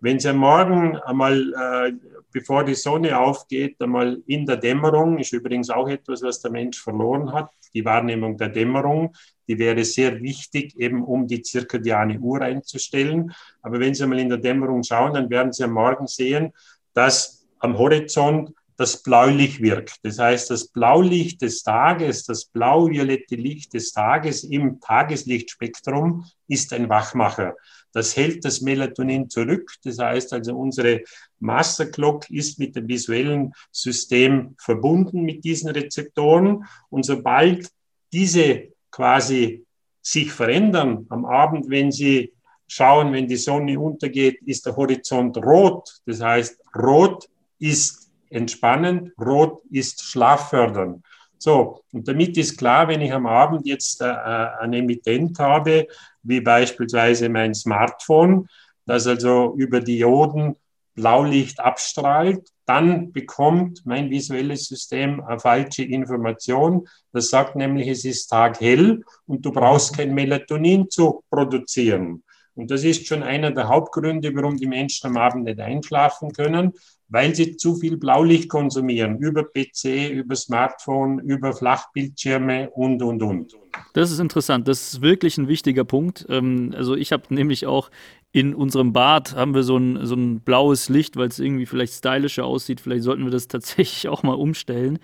Wenn 0.00 0.20
Sie 0.20 0.32
Morgen 0.32 0.96
einmal, 0.96 1.52
äh, 1.52 1.92
bevor 2.30 2.64
die 2.64 2.74
Sonne 2.74 3.18
aufgeht, 3.18 3.80
einmal 3.80 4.22
in 4.26 4.46
der 4.46 4.56
Dämmerung, 4.56 5.18
ist 5.18 5.32
übrigens 5.32 5.70
auch 5.70 5.88
etwas, 5.88 6.22
was 6.22 6.40
der 6.40 6.52
Mensch 6.52 6.80
verloren 6.80 7.32
hat, 7.32 7.50
die 7.74 7.84
Wahrnehmung 7.84 8.36
der 8.36 8.48
Dämmerung, 8.48 9.12
die 9.48 9.58
wäre 9.58 9.84
sehr 9.84 10.20
wichtig, 10.20 10.78
eben 10.78 11.02
um 11.02 11.26
die 11.26 11.42
zirkadiane 11.42 12.18
Uhr 12.20 12.42
einzustellen. 12.42 13.32
Aber 13.62 13.80
wenn 13.80 13.94
Sie 13.94 14.06
mal 14.06 14.20
in 14.20 14.28
der 14.28 14.38
Dämmerung 14.38 14.84
schauen, 14.84 15.14
dann 15.14 15.30
werden 15.30 15.52
Sie 15.52 15.64
am 15.64 15.72
Morgen 15.72 16.06
sehen, 16.06 16.52
dass 16.94 17.46
am 17.58 17.76
Horizont 17.76 18.52
das 18.78 19.02
Blaulicht 19.02 19.60
wirkt. 19.60 19.96
Das 20.04 20.20
heißt, 20.20 20.50
das 20.50 20.68
Blaulicht 20.68 21.42
des 21.42 21.64
Tages, 21.64 22.24
das 22.24 22.44
blau-violette 22.44 23.34
Licht 23.34 23.74
des 23.74 23.92
Tages 23.92 24.44
im 24.44 24.80
Tageslichtspektrum 24.80 26.24
ist 26.46 26.72
ein 26.72 26.88
Wachmacher. 26.88 27.56
Das 27.92 28.16
hält 28.16 28.44
das 28.44 28.60
Melatonin 28.60 29.28
zurück. 29.28 29.74
Das 29.82 29.98
heißt 29.98 30.32
also, 30.32 30.56
unsere 30.56 31.02
Master 31.40 31.86
Clock 31.86 32.30
ist 32.30 32.60
mit 32.60 32.76
dem 32.76 32.86
visuellen 32.86 33.52
System 33.72 34.54
verbunden 34.58 35.22
mit 35.22 35.42
diesen 35.42 35.70
Rezeptoren. 35.70 36.64
Und 36.88 37.04
sobald 37.04 37.68
diese 38.12 38.68
quasi 38.92 39.64
sich 40.00 40.30
verändern 40.30 41.04
am 41.08 41.24
Abend, 41.24 41.68
wenn 41.68 41.90
sie 41.90 42.32
schauen, 42.68 43.12
wenn 43.12 43.26
die 43.26 43.36
Sonne 43.36 43.80
untergeht, 43.80 44.40
ist 44.46 44.66
der 44.66 44.76
Horizont 44.76 45.36
rot. 45.38 45.98
Das 46.06 46.20
heißt, 46.20 46.60
rot 46.76 47.28
ist 47.58 48.07
entspannend, 48.30 49.12
rot 49.18 49.62
ist 49.70 50.02
schlaffördernd. 50.02 51.04
So, 51.38 51.82
und 51.92 52.08
damit 52.08 52.36
ist 52.36 52.58
klar, 52.58 52.88
wenn 52.88 53.00
ich 53.00 53.12
am 53.12 53.26
Abend 53.26 53.66
jetzt 53.66 54.02
äh, 54.02 54.06
äh, 54.06 54.48
ein 54.60 54.72
Emittent 54.72 55.38
habe, 55.38 55.86
wie 56.22 56.40
beispielsweise 56.40 57.28
mein 57.28 57.54
Smartphone, 57.54 58.48
das 58.86 59.06
also 59.06 59.54
über 59.56 59.80
Dioden 59.80 60.56
Blaulicht 60.94 61.60
abstrahlt, 61.60 62.48
dann 62.66 63.12
bekommt 63.12 63.86
mein 63.86 64.10
visuelles 64.10 64.66
System 64.66 65.22
eine 65.22 65.38
falsche 65.38 65.84
Information. 65.84 66.88
Das 67.12 67.30
sagt 67.30 67.54
nämlich, 67.54 67.86
es 67.86 68.04
ist 68.04 68.26
taghell 68.26 69.04
und 69.26 69.46
du 69.46 69.52
brauchst 69.52 69.96
kein 69.96 70.12
Melatonin 70.12 70.90
zu 70.90 71.22
produzieren. 71.30 72.24
Und 72.56 72.72
das 72.72 72.82
ist 72.82 73.06
schon 73.06 73.22
einer 73.22 73.52
der 73.52 73.68
Hauptgründe, 73.68 74.34
warum 74.34 74.56
die 74.56 74.66
Menschen 74.66 75.06
am 75.06 75.16
Abend 75.16 75.44
nicht 75.44 75.60
einschlafen 75.60 76.32
können, 76.32 76.72
weil 77.08 77.34
sie 77.34 77.56
zu 77.56 77.76
viel 77.76 77.96
Blaulicht 77.96 78.48
konsumieren, 78.48 79.18
über 79.18 79.44
PC, 79.44 80.10
über 80.10 80.36
Smartphone, 80.36 81.18
über 81.20 81.52
Flachbildschirme 81.52 82.70
und, 82.70 83.02
und, 83.02 83.22
und. 83.22 83.54
Das 83.94 84.10
ist 84.10 84.18
interessant, 84.18 84.68
das 84.68 84.94
ist 84.94 85.00
wirklich 85.00 85.38
ein 85.38 85.48
wichtiger 85.48 85.84
Punkt. 85.84 86.26
Ähm, 86.28 86.74
also 86.76 86.94
ich 86.94 87.12
habe 87.12 87.34
nämlich 87.34 87.66
auch 87.66 87.90
in 88.32 88.54
unserem 88.54 88.92
Bad 88.92 89.34
haben 89.34 89.54
wir 89.54 89.62
so 89.62 89.78
ein, 89.78 90.04
so 90.04 90.14
ein 90.14 90.40
blaues 90.40 90.88
Licht, 90.88 91.16
weil 91.16 91.28
es 91.28 91.38
irgendwie 91.38 91.66
vielleicht 91.66 91.94
stylischer 91.94 92.44
aussieht. 92.44 92.80
Vielleicht 92.80 93.04
sollten 93.04 93.24
wir 93.24 93.30
das 93.30 93.48
tatsächlich 93.48 94.08
auch 94.08 94.22
mal 94.22 94.34
umstellen. 94.34 94.98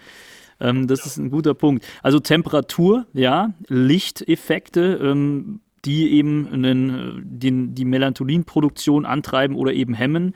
Ähm, 0.60 0.86
das 0.86 1.06
ist 1.06 1.16
ein 1.16 1.30
guter 1.30 1.54
Punkt. 1.54 1.84
Also 2.02 2.20
Temperatur, 2.20 3.06
ja, 3.12 3.54
Lichteffekte, 3.68 5.00
ähm, 5.02 5.60
die 5.84 6.12
eben 6.12 6.48
einen, 6.48 7.22
den, 7.24 7.74
die 7.74 7.84
Melatoninproduktion 7.84 9.04
antreiben 9.04 9.56
oder 9.56 9.72
eben 9.72 9.94
hemmen. 9.94 10.34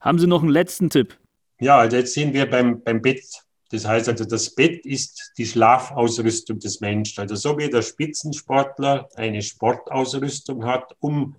Haben 0.00 0.18
Sie 0.18 0.26
noch 0.26 0.42
einen 0.42 0.50
letzten 0.50 0.88
Tipp? 0.88 1.18
Ja, 1.60 1.78
also 1.78 1.96
jetzt 1.98 2.14
sind 2.14 2.32
wir 2.32 2.48
beim, 2.48 2.82
beim 2.82 3.02
Bett. 3.02 3.22
Das 3.70 3.86
heißt 3.86 4.08
also, 4.08 4.24
das 4.24 4.54
Bett 4.54 4.84
ist 4.86 5.32
die 5.36 5.46
Schlafausrüstung 5.46 6.58
des 6.58 6.80
Menschen. 6.80 7.20
Also 7.20 7.36
so 7.36 7.58
wie 7.58 7.68
der 7.68 7.82
Spitzensportler 7.82 9.08
eine 9.14 9.42
Sportausrüstung 9.42 10.64
hat, 10.64 10.96
um 11.00 11.36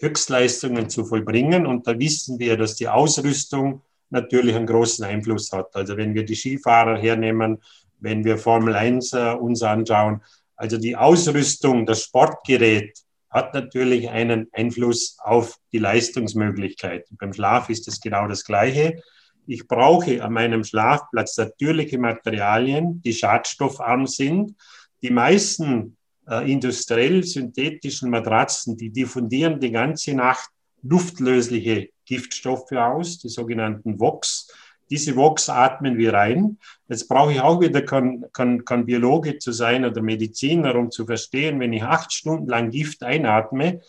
Höchstleistungen 0.00 0.88
zu 0.88 1.04
vollbringen. 1.04 1.66
Und 1.66 1.86
da 1.86 1.98
wissen 1.98 2.38
wir, 2.38 2.56
dass 2.56 2.76
die 2.76 2.88
Ausrüstung 2.88 3.82
natürlich 4.08 4.56
einen 4.56 4.66
großen 4.66 5.04
Einfluss 5.04 5.52
hat. 5.52 5.76
Also 5.76 5.96
wenn 5.96 6.14
wir 6.14 6.24
die 6.24 6.34
Skifahrer 6.34 6.98
hernehmen, 6.98 7.58
wenn 7.98 8.24
wir 8.24 8.38
Formel 8.38 8.74
1 8.74 9.12
äh, 9.12 9.34
uns 9.34 9.62
anschauen, 9.62 10.22
also 10.56 10.78
die 10.78 10.96
Ausrüstung, 10.96 11.86
das 11.86 12.02
Sportgerät 12.02 12.98
hat 13.30 13.54
natürlich 13.54 14.10
einen 14.10 14.48
Einfluss 14.52 15.16
auf 15.20 15.56
die 15.72 15.78
Leistungsmöglichkeit. 15.78 17.06
Beim 17.12 17.32
Schlaf 17.32 17.70
ist 17.70 17.86
es 17.88 18.00
genau 18.00 18.26
das 18.26 18.44
Gleiche. 18.44 19.00
Ich 19.46 19.66
brauche 19.66 20.22
an 20.22 20.32
meinem 20.32 20.64
Schlafplatz 20.64 21.36
natürliche 21.36 21.98
Materialien, 21.98 23.00
die 23.02 23.12
schadstoffarm 23.12 24.06
sind. 24.06 24.54
Die 25.02 25.10
meisten 25.10 25.96
äh, 26.28 26.50
industriell 26.50 27.24
synthetischen 27.24 28.10
Matratzen, 28.10 28.76
die 28.76 28.90
diffundieren 28.90 29.60
die 29.60 29.70
ganze 29.70 30.14
Nacht 30.14 30.50
luftlösliche 30.82 31.90
Giftstoffe 32.04 32.72
aus, 32.72 33.18
die 33.18 33.28
sogenannten 33.28 33.98
VOX. 33.98 34.48
Diese 34.90 35.14
VOX 35.14 35.48
atmen 35.48 35.96
wir 35.96 36.12
rein. 36.12 36.58
Jetzt 36.88 37.08
brauche 37.08 37.32
ich 37.32 37.40
auch 37.40 37.60
wieder 37.60 37.82
kein, 37.82 38.24
kein, 38.32 38.64
kein 38.64 38.86
Biologe 38.86 39.38
zu 39.38 39.52
sein 39.52 39.84
oder 39.84 40.02
Mediziner, 40.02 40.74
um 40.74 40.90
zu 40.90 41.06
verstehen, 41.06 41.60
wenn 41.60 41.72
ich 41.72 41.84
acht 41.84 42.12
Stunden 42.12 42.48
lang 42.48 42.70
Gift 42.70 43.02
einatme, 43.04 43.80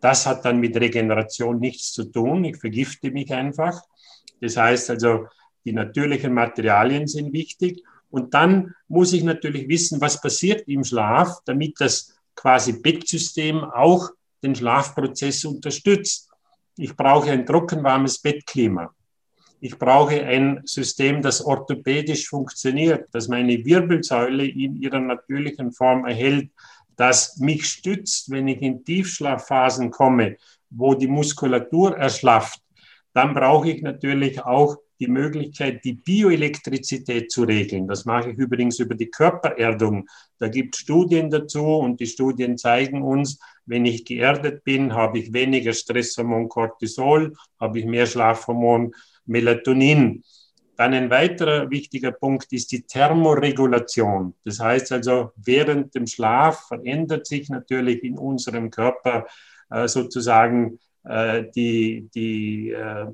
das 0.00 0.26
hat 0.26 0.44
dann 0.44 0.60
mit 0.60 0.76
Regeneration 0.76 1.58
nichts 1.58 1.92
zu 1.92 2.04
tun. 2.04 2.44
Ich 2.44 2.56
vergifte 2.56 3.10
mich 3.10 3.32
einfach. 3.32 3.82
Das 4.40 4.56
heißt 4.56 4.90
also, 4.90 5.26
die 5.64 5.72
natürlichen 5.72 6.32
Materialien 6.32 7.06
sind 7.06 7.32
wichtig. 7.32 7.82
Und 8.10 8.34
dann 8.34 8.74
muss 8.88 9.12
ich 9.12 9.22
natürlich 9.22 9.68
wissen, 9.68 10.00
was 10.00 10.20
passiert 10.20 10.66
im 10.66 10.84
Schlaf, 10.84 11.38
damit 11.44 11.74
das 11.78 12.14
quasi 12.34 12.72
Bettsystem 12.72 13.62
auch 13.62 14.10
den 14.42 14.54
Schlafprozess 14.54 15.44
unterstützt. 15.44 16.30
Ich 16.76 16.96
brauche 16.96 17.30
ein 17.30 17.44
trockenwarmes 17.44 18.18
Bettklima. 18.18 18.94
Ich 19.62 19.78
brauche 19.78 20.24
ein 20.24 20.62
System, 20.64 21.20
das 21.20 21.44
orthopädisch 21.44 22.28
funktioniert, 22.28 23.08
das 23.12 23.28
meine 23.28 23.62
Wirbelsäule 23.64 24.46
in 24.46 24.80
ihrer 24.80 25.00
natürlichen 25.00 25.72
Form 25.72 26.06
erhält, 26.06 26.50
das 26.96 27.36
mich 27.38 27.66
stützt, 27.66 28.30
wenn 28.30 28.48
ich 28.48 28.62
in 28.62 28.84
Tiefschlafphasen 28.84 29.90
komme, 29.90 30.36
wo 30.70 30.94
die 30.94 31.08
Muskulatur 31.08 31.96
erschlafft. 31.96 32.60
Dann 33.12 33.34
brauche 33.34 33.70
ich 33.70 33.82
natürlich 33.82 34.42
auch 34.42 34.76
die 35.00 35.08
Möglichkeit, 35.08 35.84
die 35.84 35.94
Bioelektrizität 35.94 37.30
zu 37.30 37.44
regeln. 37.44 37.88
Das 37.88 38.04
mache 38.04 38.30
ich 38.30 38.36
übrigens 38.36 38.78
über 38.78 38.94
die 38.94 39.10
Körpererdung. 39.10 40.06
Da 40.38 40.48
gibt 40.48 40.74
es 40.74 40.82
Studien 40.82 41.30
dazu 41.30 41.64
und 41.64 42.00
die 42.00 42.06
Studien 42.06 42.58
zeigen 42.58 43.02
uns, 43.02 43.38
wenn 43.64 43.86
ich 43.86 44.04
geerdet 44.04 44.62
bin, 44.64 44.94
habe 44.94 45.18
ich 45.18 45.32
weniger 45.32 45.72
Stresshormon 45.72 46.48
Cortisol, 46.48 47.34
habe 47.58 47.78
ich 47.78 47.86
mehr 47.86 48.06
Schlafhormon 48.06 48.92
Melatonin. 49.26 50.22
Dann 50.76 50.94
ein 50.94 51.10
weiterer 51.10 51.68
wichtiger 51.68 52.10
Punkt 52.10 52.52
ist 52.52 52.72
die 52.72 52.82
Thermoregulation. 52.82 54.34
Das 54.44 54.60
heißt 54.60 54.92
also, 54.92 55.32
während 55.36 55.94
dem 55.94 56.06
Schlaf 56.06 56.68
verändert 56.68 57.26
sich 57.26 57.50
natürlich 57.50 58.02
in 58.02 58.16
unserem 58.16 58.70
Körper 58.70 59.26
äh, 59.70 59.86
sozusagen 59.88 60.78
äh, 61.04 61.44
die, 61.54 62.08
die 62.14 62.70
äh, 62.70 63.02
äh 63.02 63.10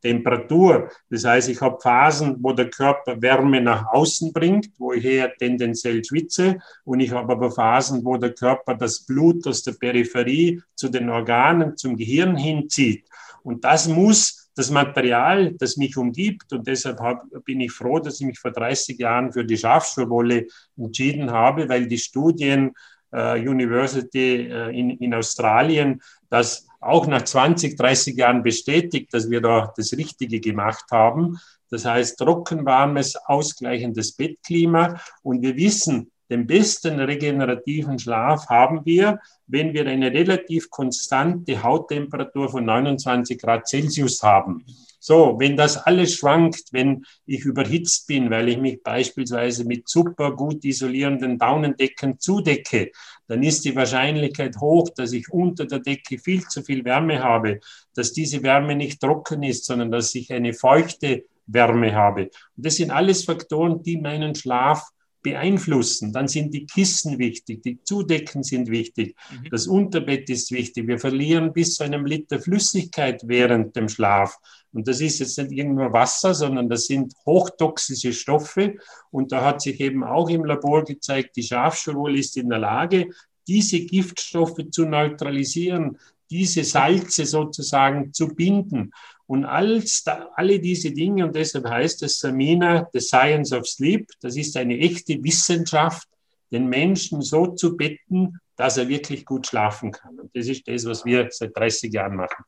Temperatur. 0.00 0.90
Das 1.08 1.24
heißt, 1.24 1.48
ich 1.48 1.60
habe 1.62 1.80
Phasen, 1.80 2.36
wo 2.40 2.52
der 2.52 2.68
Körper 2.68 3.20
Wärme 3.22 3.62
nach 3.62 3.86
außen 3.86 4.34
bringt, 4.34 4.68
wo 4.78 4.92
ich 4.92 5.04
eher 5.04 5.34
tendenziell 5.34 6.04
schwitze. 6.04 6.58
Und 6.84 7.00
ich 7.00 7.10
habe 7.10 7.32
aber 7.32 7.50
Phasen, 7.50 8.04
wo 8.04 8.18
der 8.18 8.34
Körper 8.34 8.74
das 8.74 9.06
Blut 9.06 9.46
aus 9.46 9.62
der 9.62 9.72
Peripherie 9.72 10.60
zu 10.74 10.90
den 10.90 11.08
Organen, 11.08 11.76
zum 11.78 11.96
Gehirn 11.96 12.36
hinzieht. 12.36 13.06
Und 13.42 13.64
das 13.64 13.88
muss 13.88 14.43
das 14.54 14.70
Material, 14.70 15.52
das 15.54 15.76
mich 15.76 15.96
umgibt. 15.96 16.52
Und 16.52 16.66
deshalb 16.66 17.00
hab, 17.00 17.24
bin 17.44 17.60
ich 17.60 17.72
froh, 17.72 17.98
dass 17.98 18.20
ich 18.20 18.26
mich 18.26 18.38
vor 18.38 18.52
30 18.52 18.98
Jahren 18.98 19.32
für 19.32 19.44
die 19.44 19.56
Schafschuhwolle 19.56 20.46
entschieden 20.76 21.30
habe, 21.30 21.68
weil 21.68 21.86
die 21.86 21.98
Studien 21.98 22.72
äh, 23.12 23.38
University 23.40 24.48
äh, 24.48 24.78
in, 24.78 24.90
in 24.90 25.14
Australien 25.14 26.00
das 26.28 26.66
auch 26.80 27.06
nach 27.06 27.22
20, 27.22 27.76
30 27.76 28.16
Jahren 28.16 28.42
bestätigt, 28.42 29.12
dass 29.14 29.30
wir 29.30 29.40
da 29.40 29.72
das 29.76 29.92
Richtige 29.92 30.40
gemacht 30.40 30.84
haben. 30.90 31.38
Das 31.70 31.84
heißt, 31.84 32.18
trockenwarmes, 32.18 33.16
ausgleichendes 33.16 34.12
Bettklima. 34.12 35.00
Und 35.22 35.42
wir 35.42 35.56
wissen, 35.56 36.10
den 36.30 36.46
besten 36.46 37.00
regenerativen 37.00 37.98
Schlaf 37.98 38.48
haben 38.48 38.80
wir, 38.84 39.20
wenn 39.46 39.74
wir 39.74 39.86
eine 39.86 40.12
relativ 40.12 40.70
konstante 40.70 41.62
Hauttemperatur 41.62 42.48
von 42.48 42.64
29 42.64 43.38
Grad 43.38 43.68
Celsius 43.68 44.22
haben. 44.22 44.64
So, 45.06 45.36
wenn 45.38 45.54
das 45.54 45.76
alles 45.76 46.14
schwankt, 46.14 46.72
wenn 46.72 47.04
ich 47.26 47.44
überhitzt 47.44 48.06
bin, 48.06 48.30
weil 48.30 48.48
ich 48.48 48.56
mich 48.56 48.82
beispielsweise 48.82 49.66
mit 49.66 49.86
super 49.86 50.34
gut 50.34 50.64
isolierenden 50.64 51.38
Daunendecken 51.38 52.18
zudecke, 52.18 52.90
dann 53.26 53.42
ist 53.42 53.66
die 53.66 53.76
Wahrscheinlichkeit 53.76 54.56
hoch, 54.56 54.88
dass 54.96 55.12
ich 55.12 55.30
unter 55.30 55.66
der 55.66 55.80
Decke 55.80 56.18
viel 56.18 56.48
zu 56.48 56.62
viel 56.62 56.86
Wärme 56.86 57.22
habe, 57.22 57.60
dass 57.94 58.14
diese 58.14 58.42
Wärme 58.42 58.76
nicht 58.76 58.98
trocken 58.98 59.42
ist, 59.42 59.66
sondern 59.66 59.90
dass 59.90 60.14
ich 60.14 60.32
eine 60.32 60.54
feuchte 60.54 61.26
Wärme 61.46 61.94
habe. 61.94 62.30
Und 62.56 62.64
das 62.64 62.76
sind 62.76 62.90
alles 62.90 63.24
Faktoren, 63.24 63.82
die 63.82 63.98
meinen 63.98 64.34
Schlaf 64.34 64.88
beeinflussen, 65.24 66.12
dann 66.12 66.28
sind 66.28 66.54
die 66.54 66.66
Kissen 66.66 67.18
wichtig, 67.18 67.62
die 67.64 67.82
Zudecken 67.82 68.44
sind 68.44 68.70
wichtig, 68.70 69.16
mhm. 69.32 69.48
das 69.50 69.66
Unterbett 69.66 70.30
ist 70.30 70.52
wichtig. 70.52 70.86
Wir 70.86 71.00
verlieren 71.00 71.52
bis 71.52 71.74
zu 71.74 71.82
einem 71.82 72.06
Liter 72.06 72.38
Flüssigkeit 72.38 73.22
während 73.26 73.74
dem 73.74 73.88
Schlaf. 73.88 74.38
Und 74.72 74.86
das 74.86 75.00
ist 75.00 75.18
jetzt 75.20 75.38
nicht 75.38 75.52
irgendwo 75.52 75.92
Wasser, 75.92 76.34
sondern 76.34 76.68
das 76.68 76.86
sind 76.86 77.14
hochtoxische 77.26 78.12
Stoffe. 78.12 78.74
Und 79.10 79.32
da 79.32 79.44
hat 79.44 79.62
sich 79.62 79.80
eben 79.80 80.04
auch 80.04 80.28
im 80.28 80.44
Labor 80.44 80.84
gezeigt, 80.84 81.36
die 81.36 81.42
Schafschurwolle 81.42 82.18
ist 82.18 82.36
in 82.36 82.50
der 82.50 82.58
Lage, 82.58 83.08
diese 83.46 83.80
Giftstoffe 83.80 84.60
zu 84.70 84.84
neutralisieren. 84.84 85.98
Diese 86.30 86.64
Salze 86.64 87.26
sozusagen 87.26 88.12
zu 88.12 88.28
binden. 88.28 88.90
Und 89.26 89.44
als 89.44 90.04
alle 90.34 90.60
diese 90.60 90.90
Dinge, 90.90 91.26
und 91.26 91.34
deshalb 91.34 91.68
heißt 91.68 92.02
es 92.02 92.18
Samina, 92.18 92.88
The 92.92 93.00
Science 93.00 93.52
of 93.52 93.66
Sleep, 93.66 94.06
das 94.20 94.36
ist 94.36 94.56
eine 94.56 94.78
echte 94.78 95.22
Wissenschaft, 95.22 96.08
den 96.52 96.68
Menschen 96.68 97.22
so 97.22 97.46
zu 97.48 97.76
betten, 97.76 98.38
dass 98.56 98.76
er 98.76 98.88
wirklich 98.88 99.24
gut 99.24 99.46
schlafen 99.46 99.90
kann. 99.90 100.18
Und 100.20 100.30
das 100.34 100.46
ist 100.46 100.68
das, 100.68 100.84
was 100.84 101.04
wir 101.04 101.28
seit 101.30 101.56
30 101.56 101.92
Jahren 101.92 102.16
machen. 102.16 102.44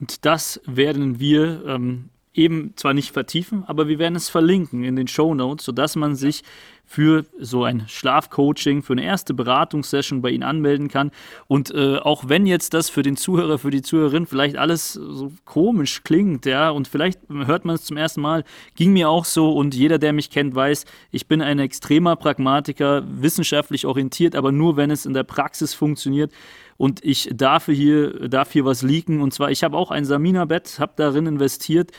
Und 0.00 0.24
das 0.24 0.60
werden 0.66 1.20
wir 1.20 1.64
ähm, 1.66 2.10
eben 2.34 2.72
zwar 2.76 2.94
nicht 2.94 3.12
vertiefen, 3.12 3.64
aber 3.66 3.88
wir 3.88 3.98
werden 3.98 4.16
es 4.16 4.28
verlinken 4.28 4.82
in 4.82 4.96
den 4.96 5.08
Show 5.08 5.34
Notes, 5.34 5.64
sodass 5.64 5.96
man 5.96 6.16
sich 6.16 6.42
für 6.86 7.24
so 7.38 7.64
ein 7.64 7.84
Schlafcoaching, 7.88 8.82
für 8.82 8.92
eine 8.92 9.04
erste 9.04 9.32
Beratungssession 9.32 10.20
bei 10.20 10.30
Ihnen 10.30 10.42
anmelden 10.42 10.88
kann. 10.88 11.12
Und 11.46 11.74
äh, 11.74 11.96
auch 11.96 12.28
wenn 12.28 12.44
jetzt 12.46 12.74
das 12.74 12.90
für 12.90 13.02
den 13.02 13.16
Zuhörer, 13.16 13.58
für 13.58 13.70
die 13.70 13.80
Zuhörerin 13.82 14.26
vielleicht 14.26 14.56
alles 14.56 14.92
so 14.92 15.32
komisch 15.44 16.02
klingt, 16.04 16.44
ja, 16.44 16.70
und 16.70 16.86
vielleicht 16.86 17.20
hört 17.30 17.64
man 17.64 17.76
es 17.76 17.84
zum 17.84 17.96
ersten 17.96 18.20
Mal, 18.20 18.44
ging 18.74 18.92
mir 18.92 19.08
auch 19.08 19.24
so 19.24 19.52
und 19.52 19.74
jeder, 19.74 19.98
der 19.98 20.12
mich 20.12 20.28
kennt, 20.30 20.54
weiß, 20.54 20.84
ich 21.10 21.26
bin 21.26 21.40
ein 21.40 21.58
extremer 21.58 22.16
Pragmatiker, 22.16 23.04
wissenschaftlich 23.06 23.86
orientiert, 23.86 24.36
aber 24.36 24.52
nur, 24.52 24.76
wenn 24.76 24.90
es 24.90 25.06
in 25.06 25.14
der 25.14 25.24
Praxis 25.24 25.72
funktioniert 25.72 26.32
und 26.76 27.04
ich 27.04 27.30
darf 27.32 27.66
hier, 27.66 28.28
darf 28.28 28.52
hier 28.52 28.64
was 28.64 28.82
leaken. 28.82 29.20
Und 29.20 29.32
zwar, 29.32 29.50
ich 29.50 29.62
habe 29.62 29.76
auch 29.76 29.90
ein 29.90 30.04
Samina-Bett, 30.04 30.78
habe 30.78 30.92
darin 30.96 31.26
investiert. 31.26 31.92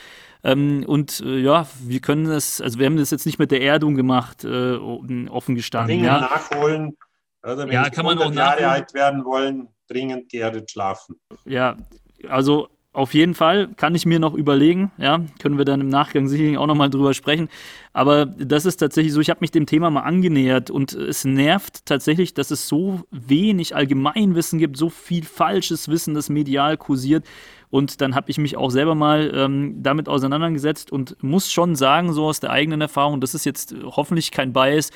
Ähm, 0.46 0.84
und 0.86 1.20
äh, 1.20 1.38
ja, 1.38 1.66
wir 1.80 2.00
können 2.00 2.26
das, 2.26 2.60
also 2.60 2.78
wir 2.78 2.86
haben 2.86 2.96
das 2.96 3.10
jetzt 3.10 3.26
nicht 3.26 3.40
mit 3.40 3.50
der 3.50 3.62
Erdung 3.62 3.96
gemacht, 3.96 4.44
äh, 4.44 4.76
offen 4.76 5.56
gestanden. 5.56 5.88
Dringend 5.88 6.06
ja. 6.06 6.20
nachholen. 6.20 6.96
Oder 7.42 7.58
wenn 7.58 7.72
ja, 7.72 7.90
kann 7.90 8.04
man 8.04 8.18
auch 8.18 8.32
Jahre 8.32 8.68
alt 8.68 8.94
werden 8.94 9.24
wollen, 9.24 9.68
dringend 9.88 10.28
geerdet 10.28 10.70
schlafen. 10.70 11.16
Ja, 11.44 11.76
also 12.28 12.68
auf 12.96 13.12
jeden 13.12 13.34
Fall 13.34 13.68
kann 13.76 13.94
ich 13.94 14.06
mir 14.06 14.18
noch 14.18 14.32
überlegen, 14.32 14.90
ja, 14.96 15.20
können 15.38 15.58
wir 15.58 15.66
dann 15.66 15.82
im 15.82 15.88
Nachgang 15.90 16.28
sicherlich 16.28 16.56
auch 16.56 16.66
nochmal 16.66 16.88
drüber 16.88 17.12
sprechen. 17.12 17.50
Aber 17.92 18.24
das 18.24 18.64
ist 18.64 18.78
tatsächlich 18.78 19.12
so, 19.12 19.20
ich 19.20 19.28
habe 19.28 19.40
mich 19.42 19.50
dem 19.50 19.66
Thema 19.66 19.90
mal 19.90 20.00
angenähert 20.00 20.70
und 20.70 20.94
es 20.94 21.26
nervt 21.26 21.84
tatsächlich, 21.84 22.32
dass 22.32 22.50
es 22.50 22.68
so 22.68 23.02
wenig 23.10 23.76
Allgemeinwissen 23.76 24.58
gibt, 24.58 24.78
so 24.78 24.88
viel 24.88 25.24
falsches 25.24 25.88
Wissen, 25.88 26.14
das 26.14 26.30
medial 26.30 26.78
kursiert. 26.78 27.26
Und 27.68 28.00
dann 28.00 28.14
habe 28.14 28.30
ich 28.30 28.38
mich 28.38 28.56
auch 28.56 28.70
selber 28.70 28.94
mal 28.94 29.30
ähm, 29.34 29.82
damit 29.82 30.08
auseinandergesetzt 30.08 30.90
und 30.90 31.22
muss 31.22 31.52
schon 31.52 31.76
sagen, 31.76 32.14
so 32.14 32.24
aus 32.24 32.40
der 32.40 32.50
eigenen 32.50 32.80
Erfahrung, 32.80 33.20
das 33.20 33.34
ist 33.34 33.44
jetzt 33.44 33.74
hoffentlich 33.84 34.30
kein 34.30 34.54
Bias, 34.54 34.90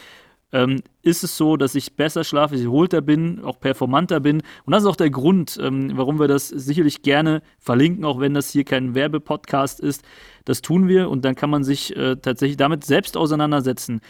ähm, 0.53 0.83
ist 1.03 1.25
es 1.25 1.37
so, 1.37 1.57
dass 1.57 1.75
ich 1.75 1.95
besser 1.97 2.25
schlafe, 2.25 2.57
erholter 2.57 3.01
bin, 3.01 3.43
auch 3.45 3.61
performanter 3.61 4.21
bin. 4.21 4.43
Und 4.65 4.73
das 4.73 4.83
ist 4.83 4.89
auch 4.89 4.97
der 4.97 5.11
Grund, 5.11 5.59
ähm, 5.61 5.93
warum 5.95 6.19
wir 6.19 6.29
das 6.29 6.49
sicherlich 6.49 7.03
gerne 7.03 7.43
verlinken, 7.59 8.05
auch 8.05 8.21
wenn 8.21 8.35
das 8.35 8.51
hier 8.51 8.65
kein 8.65 8.95
Werbepodcast 8.95 9.81
ist. 9.81 10.03
Das 10.45 10.63
tun 10.63 10.89
wir 10.89 11.11
und 11.11 11.25
dann 11.25 11.35
kann 11.35 11.51
man 11.51 11.65
sich 11.65 11.97
äh, 11.97 12.17
tatsächlich 12.17 12.57
damit 12.57 12.85
selbst 12.85 13.17
auseinandersetzen. 13.17 14.01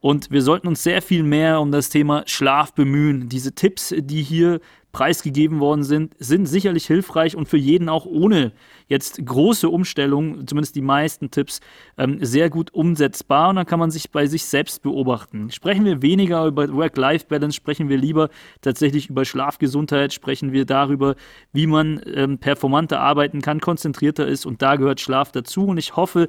Und 0.00 0.30
wir 0.30 0.40
sollten 0.40 0.66
uns 0.66 0.82
sehr 0.82 1.02
viel 1.02 1.22
mehr 1.22 1.60
um 1.60 1.72
das 1.72 1.90
Thema 1.90 2.22
Schlaf 2.26 2.72
bemühen. 2.72 3.28
Diese 3.28 3.54
Tipps, 3.54 3.94
die 3.96 4.22
hier 4.22 4.60
preisgegeben 4.92 5.60
worden 5.60 5.84
sind, 5.84 6.14
sind 6.18 6.46
sicherlich 6.46 6.86
hilfreich 6.86 7.36
und 7.36 7.48
für 7.48 7.58
jeden 7.58 7.88
auch 7.88 8.06
ohne 8.06 8.52
jetzt 8.90 9.24
große 9.24 9.68
Umstellungen, 9.70 10.46
zumindest 10.46 10.74
die 10.74 10.82
meisten 10.82 11.30
Tipps, 11.30 11.60
ähm, 11.96 12.18
sehr 12.20 12.50
gut 12.50 12.74
umsetzbar. 12.74 13.48
Und 13.48 13.56
dann 13.56 13.64
kann 13.64 13.78
man 13.78 13.90
sich 13.90 14.10
bei 14.10 14.26
sich 14.26 14.44
selbst 14.44 14.82
beobachten. 14.82 15.50
Sprechen 15.50 15.84
wir 15.84 16.02
weniger 16.02 16.44
über 16.44 16.68
Work-Life-Balance, 16.70 17.56
sprechen 17.56 17.88
wir 17.88 17.96
lieber 17.96 18.28
tatsächlich 18.60 19.08
über 19.08 19.24
Schlafgesundheit, 19.24 20.12
sprechen 20.12 20.52
wir 20.52 20.66
darüber, 20.66 21.14
wie 21.52 21.66
man 21.66 22.00
ähm, 22.04 22.38
performanter 22.38 23.00
arbeiten 23.00 23.40
kann, 23.40 23.60
konzentrierter 23.60 24.26
ist. 24.26 24.44
Und 24.44 24.60
da 24.60 24.76
gehört 24.76 25.00
Schlaf 25.00 25.30
dazu. 25.32 25.66
Und 25.66 25.78
ich 25.78 25.94
hoffe, 25.94 26.28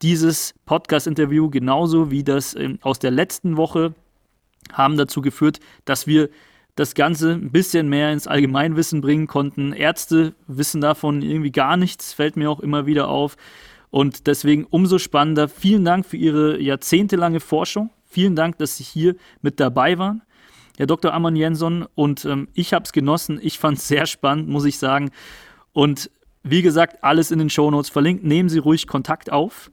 dieses 0.00 0.54
Podcast-Interview 0.64 1.50
genauso 1.50 2.12
wie 2.12 2.22
das 2.22 2.54
ähm, 2.54 2.78
aus 2.82 3.00
der 3.00 3.10
letzten 3.10 3.56
Woche 3.56 3.92
haben 4.72 4.96
dazu 4.96 5.20
geführt, 5.20 5.58
dass 5.84 6.06
wir 6.06 6.28
das 6.78 6.94
Ganze 6.94 7.32
ein 7.32 7.50
bisschen 7.50 7.88
mehr 7.88 8.12
ins 8.12 8.28
Allgemeinwissen 8.28 9.00
bringen 9.00 9.26
konnten. 9.26 9.72
Ärzte 9.72 10.34
wissen 10.46 10.80
davon 10.80 11.22
irgendwie 11.22 11.50
gar 11.50 11.76
nichts, 11.76 12.12
fällt 12.12 12.36
mir 12.36 12.50
auch 12.50 12.60
immer 12.60 12.86
wieder 12.86 13.08
auf. 13.08 13.36
Und 13.90 14.28
deswegen 14.28 14.64
umso 14.64 14.98
spannender. 14.98 15.48
Vielen 15.48 15.84
Dank 15.84 16.06
für 16.06 16.16
Ihre 16.16 16.60
jahrzehntelange 16.60 17.40
Forschung. 17.40 17.90
Vielen 18.06 18.36
Dank, 18.36 18.58
dass 18.58 18.76
Sie 18.76 18.84
hier 18.84 19.16
mit 19.42 19.58
dabei 19.58 19.98
waren, 19.98 20.22
Herr 20.76 20.86
Dr. 20.86 21.12
Amon 21.12 21.34
Jensson. 21.34 21.84
Und 21.96 22.24
ähm, 22.24 22.48
ich 22.54 22.72
habe 22.72 22.84
es 22.84 22.92
genossen. 22.92 23.40
Ich 23.42 23.58
fand 23.58 23.78
es 23.78 23.88
sehr 23.88 24.06
spannend, 24.06 24.48
muss 24.48 24.64
ich 24.64 24.78
sagen. 24.78 25.10
Und 25.72 26.10
wie 26.44 26.62
gesagt, 26.62 27.02
alles 27.02 27.32
in 27.32 27.40
den 27.40 27.50
Shownotes 27.50 27.90
verlinkt. 27.90 28.22
Nehmen 28.22 28.48
Sie 28.48 28.58
ruhig 28.58 28.86
Kontakt 28.86 29.32
auf. 29.32 29.70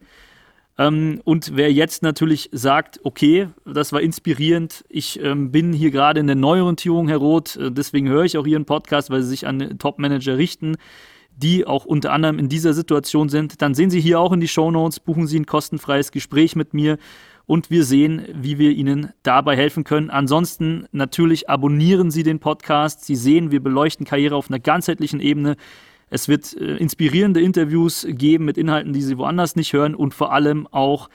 Ähm, 0.77 1.21
und 1.23 1.55
wer 1.55 1.71
jetzt 1.71 2.03
natürlich 2.03 2.49
sagt, 2.51 2.99
okay, 3.03 3.47
das 3.65 3.93
war 3.93 4.01
inspirierend, 4.01 4.83
ich 4.89 5.21
ähm, 5.23 5.51
bin 5.51 5.71
hier 5.71 5.91
gerade 5.91 6.19
in 6.19 6.27
der 6.27 6.35
Neuorientierung, 6.35 7.07
Herr 7.07 7.17
Roth, 7.17 7.55
äh, 7.55 7.71
deswegen 7.71 8.09
höre 8.09 8.25
ich 8.25 8.37
auch 8.37 8.45
Ihren 8.45 8.65
Podcast, 8.65 9.09
weil 9.09 9.21
Sie 9.21 9.29
sich 9.29 9.47
an 9.47 9.77
Top-Manager 9.79 10.37
richten, 10.37 10.75
die 11.37 11.65
auch 11.65 11.85
unter 11.85 12.11
anderem 12.11 12.39
in 12.39 12.49
dieser 12.49 12.73
Situation 12.73 13.29
sind, 13.29 13.61
dann 13.61 13.73
sehen 13.73 13.89
Sie 13.89 14.01
hier 14.01 14.19
auch 14.19 14.33
in 14.33 14.41
die 14.41 14.47
Show 14.47 14.69
Notes, 14.69 14.99
buchen 14.99 15.27
Sie 15.27 15.39
ein 15.39 15.45
kostenfreies 15.45 16.11
Gespräch 16.11 16.55
mit 16.55 16.73
mir 16.73 16.97
und 17.45 17.69
wir 17.69 17.83
sehen, 17.83 18.25
wie 18.33 18.57
wir 18.57 18.71
Ihnen 18.71 19.11
dabei 19.23 19.55
helfen 19.55 19.83
können. 19.83 20.09
Ansonsten 20.09 20.87
natürlich 20.91 21.49
abonnieren 21.49 22.11
Sie 22.11 22.23
den 22.23 22.39
Podcast. 22.39 23.05
Sie 23.05 23.15
sehen, 23.15 23.51
wir 23.51 23.61
beleuchten 23.61 24.05
Karriere 24.05 24.35
auf 24.35 24.49
einer 24.49 24.59
ganzheitlichen 24.59 25.19
Ebene. 25.19 25.55
Es 26.09 26.27
wird 26.27 26.53
äh, 26.53 26.77
inspirierende 26.77 27.41
Interviews 27.41 28.05
geben 28.09 28.45
mit 28.45 28.57
Inhalten, 28.57 28.93
die 28.93 29.01
Sie 29.01 29.17
woanders 29.17 29.55
nicht 29.55 29.73
hören 29.73 29.95
und 29.95 30.13
vor 30.13 30.31
allem 30.31 30.67
auch 30.67 31.09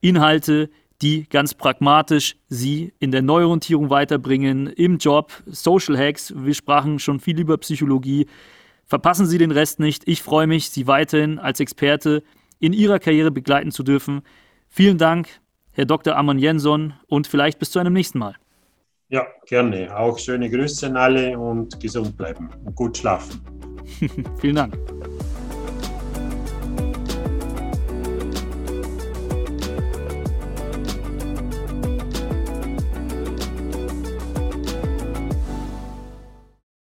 Inhalte, 0.00 0.70
die 1.02 1.28
ganz 1.28 1.54
pragmatisch 1.54 2.36
Sie 2.48 2.92
in 2.98 3.10
der 3.10 3.22
Neuorientierung 3.22 3.90
weiterbringen, 3.90 4.68
im 4.68 4.98
Job, 4.98 5.32
Social 5.46 5.98
Hacks. 5.98 6.32
Wir 6.36 6.54
sprachen 6.54 6.98
schon 6.98 7.20
viel 7.20 7.38
über 7.40 7.58
Psychologie. 7.58 8.26
Verpassen 8.86 9.26
Sie 9.26 9.38
den 9.38 9.50
Rest 9.50 9.80
nicht. 9.80 10.06
Ich 10.06 10.22
freue 10.22 10.46
mich, 10.46 10.70
Sie 10.70 10.86
weiterhin 10.86 11.38
als 11.38 11.60
Experte 11.60 12.22
in 12.60 12.72
Ihrer 12.72 12.98
Karriere 12.98 13.30
begleiten 13.30 13.70
zu 13.70 13.82
dürfen. 13.82 14.22
Vielen 14.68 14.98
Dank, 14.98 15.28
Herr 15.72 15.86
Dr. 15.86 16.16
Amon 16.16 16.38
Jensson, 16.38 16.94
und 17.06 17.26
vielleicht 17.26 17.58
bis 17.58 17.70
zu 17.70 17.78
einem 17.78 17.92
nächsten 17.92 18.18
Mal. 18.18 18.36
Ja, 19.08 19.26
gerne. 19.46 19.96
Auch 19.96 20.18
schöne 20.18 20.50
Grüße 20.50 20.86
an 20.86 20.96
alle 20.96 21.38
und 21.38 21.78
gesund 21.80 22.16
bleiben 22.16 22.50
und 22.64 22.74
gut 22.74 22.98
schlafen. 22.98 23.40
Vielen 24.40 24.56
Dank. 24.56 24.74